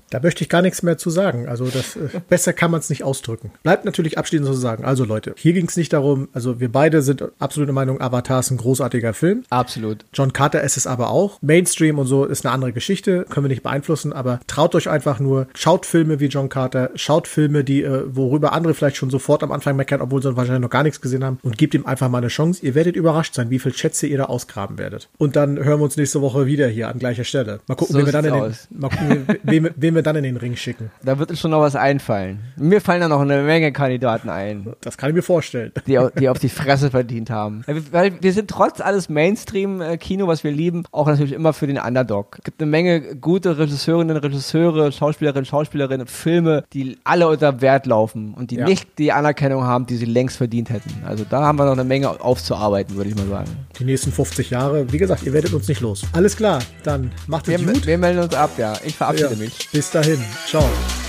Da 0.10 0.20
möchte 0.22 0.44
ich 0.44 0.50
gar 0.50 0.62
nichts 0.62 0.84
mehr 0.84 0.98
zu 0.98 1.10
sagen. 1.10 1.48
Also 1.48 1.66
das 1.66 1.96
äh, 1.96 2.10
besser 2.30 2.54
kann 2.54 2.72
man 2.72 2.80
es 2.80 2.90
nicht 2.90 3.04
ausdrücken. 3.04 3.52
Bleibt 3.64 3.86
natürlich 3.86 4.18
abschließend 4.18 4.48
zu 4.48 4.54
sagen. 4.54 4.86
Also 4.86 5.06
Leute, 5.06 5.34
hier 5.38 5.54
ging 5.54 5.68
es 5.68 5.78
nicht 5.78 5.94
darum, 5.94 6.30
also 6.34 6.60
wir 6.60 6.72
beide 6.72 7.02
sind 7.02 7.24
absolute 7.40 7.74
Meinung, 7.74 8.00
Avatar 8.02 8.40
ist 8.40 8.52
ein 8.52 8.58
großartiger 8.58 9.14
Film. 9.14 9.44
Absolut. 9.50 10.06
John 10.14 10.34
Carter 10.34 10.62
ist 10.62 10.78
es 10.78 10.88
aber 10.88 11.10
auch. 11.10 11.42
Mainstream 11.42 12.00
und 12.00 12.08
so 12.08 12.26
ist 12.26 12.46
eine 12.46 12.54
andere 12.54 12.74
Geschichte, 12.74 13.26
können 13.30 13.46
wir 13.46 13.50
nicht 13.50 13.64
beeinflussen, 13.64 14.14
aber 14.14 14.40
traut 14.48 14.76
euch 14.76 14.90
einfach 14.90 15.20
nur, 15.20 15.48
schaut 15.54 15.86
Filme 15.86 16.20
wie 16.20 16.28
John 16.28 16.50
Carter, 16.50 16.92
schaut 16.96 17.28
Filme, 17.28 17.64
die, 17.64 17.84
äh, 17.84 18.04
worüber 18.08 18.54
andere 18.54 18.74
vielleicht 18.74 18.98
schon 18.98 19.10
sofort 19.10 19.44
am 19.44 19.52
Anfang 19.52 19.76
meckern, 19.76 20.02
obwohl 20.02 20.22
sie 20.22 20.36
wahrscheinlich 20.36 20.62
noch 20.62 20.70
gar 20.70 20.84
nichts 20.84 21.02
gesehen 21.02 21.24
haben 21.24 21.40
und 21.44 21.58
gebt 21.58 21.74
ihm 21.74 21.86
einfach 21.86 22.10
mal 22.10 22.20
eine 22.20 22.28
Chance. 22.28 22.66
Ihr 22.66 22.76
werdet 22.76 22.96
überrascht 22.96 23.34
sein, 23.34 23.50
wie 23.50 23.60
viel 23.60 23.74
Schätze 23.74 24.08
ihr 24.08 24.18
da 24.18 24.26
ausgraben 24.26 24.78
werdet. 24.78 25.10
Und 25.18 25.36
dann 25.36 25.58
hören 25.58 25.80
wir 25.80 25.86
uns 25.86 25.98
nächste 25.98 26.22
Woche 26.22 26.46
wieder 26.46 26.68
hier 26.68 26.88
an 26.88 27.00
gleicher 27.00 27.24
Stelle. 27.24 27.60
Mal 27.68 27.76
gucken, 27.76 27.94
So 27.94 28.00
wen 28.00 28.06
wir 28.06 28.14
dann 28.14 28.26
in 28.26 28.34
den, 28.34 28.56
mal 28.72 28.90
gucken, 28.90 29.28
wen, 29.44 29.70
wen 29.76 29.96
wir 29.98 30.04
dann 30.04 30.16
in 30.16 30.24
den 30.24 30.38
Ring 30.38 30.56
schicken. 30.56 30.92
Da 31.04 31.20
wird 31.20 31.30
uns 31.32 31.42
schon 31.42 31.52
noch 31.52 31.60
was 31.60 31.76
einfallen. 31.76 32.40
Mir 32.56 32.80
fallen 32.80 33.02
da 33.02 33.10
noch 33.10 33.20
eine 33.20 33.42
Menge 33.44 33.74
Kandidaten 33.74 34.30
ein, 34.30 34.74
Das 34.82 34.98
kann 34.98 35.10
ich 35.10 35.16
mir 35.16 35.22
vorstellen. 35.22 35.74
die, 35.86 36.00
die 36.18 36.30
auf 36.30 36.40
die 36.40 36.48
Fresse 36.62 36.90
verdient 36.90 37.30
haben. 37.30 37.64
Weil 37.92 38.14
wir- 38.22 38.32
sind 38.34 38.50
trotz 38.50 38.80
alles 38.80 39.10
Mainstream-Kino, 39.10 40.28
was 40.28 40.44
wir 40.44 40.52
lieben, 40.52 40.84
auch 40.92 41.08
natürlich 41.08 41.34
immer 41.34 41.54
für 41.54 41.68
den 41.68 41.78
Underdog. 41.80 42.36
Es 42.38 42.44
gibt 42.46 42.62
eine 42.62 42.70
Menge 42.70 43.16
gute 43.16 43.58
Regisseurinnen, 43.58 44.16
Regisseure, 44.18 44.92
Schauspielerinnen, 44.92 45.46
Schauspielerinnen, 45.46 46.08
Filme, 46.08 46.64
die 46.74 46.98
alle 47.04 47.28
unter 47.28 47.62
Wert 47.62 47.86
laufen 47.88 48.34
und 48.36 48.52
die 48.52 48.58
Ja. 48.58 48.66
nicht 48.66 48.88
die 49.00 49.12
Anerkennung 49.12 49.64
haben, 49.64 49.86
die 49.88 49.96
sie 49.98 50.06
längst 50.06 50.38
verdient 50.38 50.70
hätten. 50.70 50.92
Also 51.06 51.26
da 51.30 51.42
haben 51.42 51.58
wir 51.58 51.66
noch 51.66 51.72
eine 51.74 51.84
Menge 51.84 52.10
aufzuarbeiten, 52.22 52.96
würde 52.96 53.10
ich 53.10 53.16
mal 53.16 53.28
sagen. 53.28 53.50
Die 53.80 53.86
nächsten 53.86 54.12
50 54.12 54.50
Jahre, 54.52 54.92
wie 54.92 54.98
gesagt, 54.98 55.24
ihr 55.24 55.34
werdet 55.34 55.54
uns 55.54 55.68
nicht 55.68 55.82
los. 55.82 56.04
Alles 56.14 56.36
klar, 56.38 56.60
dann 56.84 57.12
macht 57.28 57.48
es 57.48 57.64
gut. 57.66 57.86
wir 57.88 57.98
melden 57.98 58.20
uns 58.20 58.36
ab, 58.36 58.52
ja. 58.58 58.74
Ich 58.86 58.96
verabschiede 58.96 59.32
Ja, 59.32 59.38
mich. 59.38 59.70
Bis 59.88 59.92
dahin. 59.92 60.26
Ciao. 60.46 61.07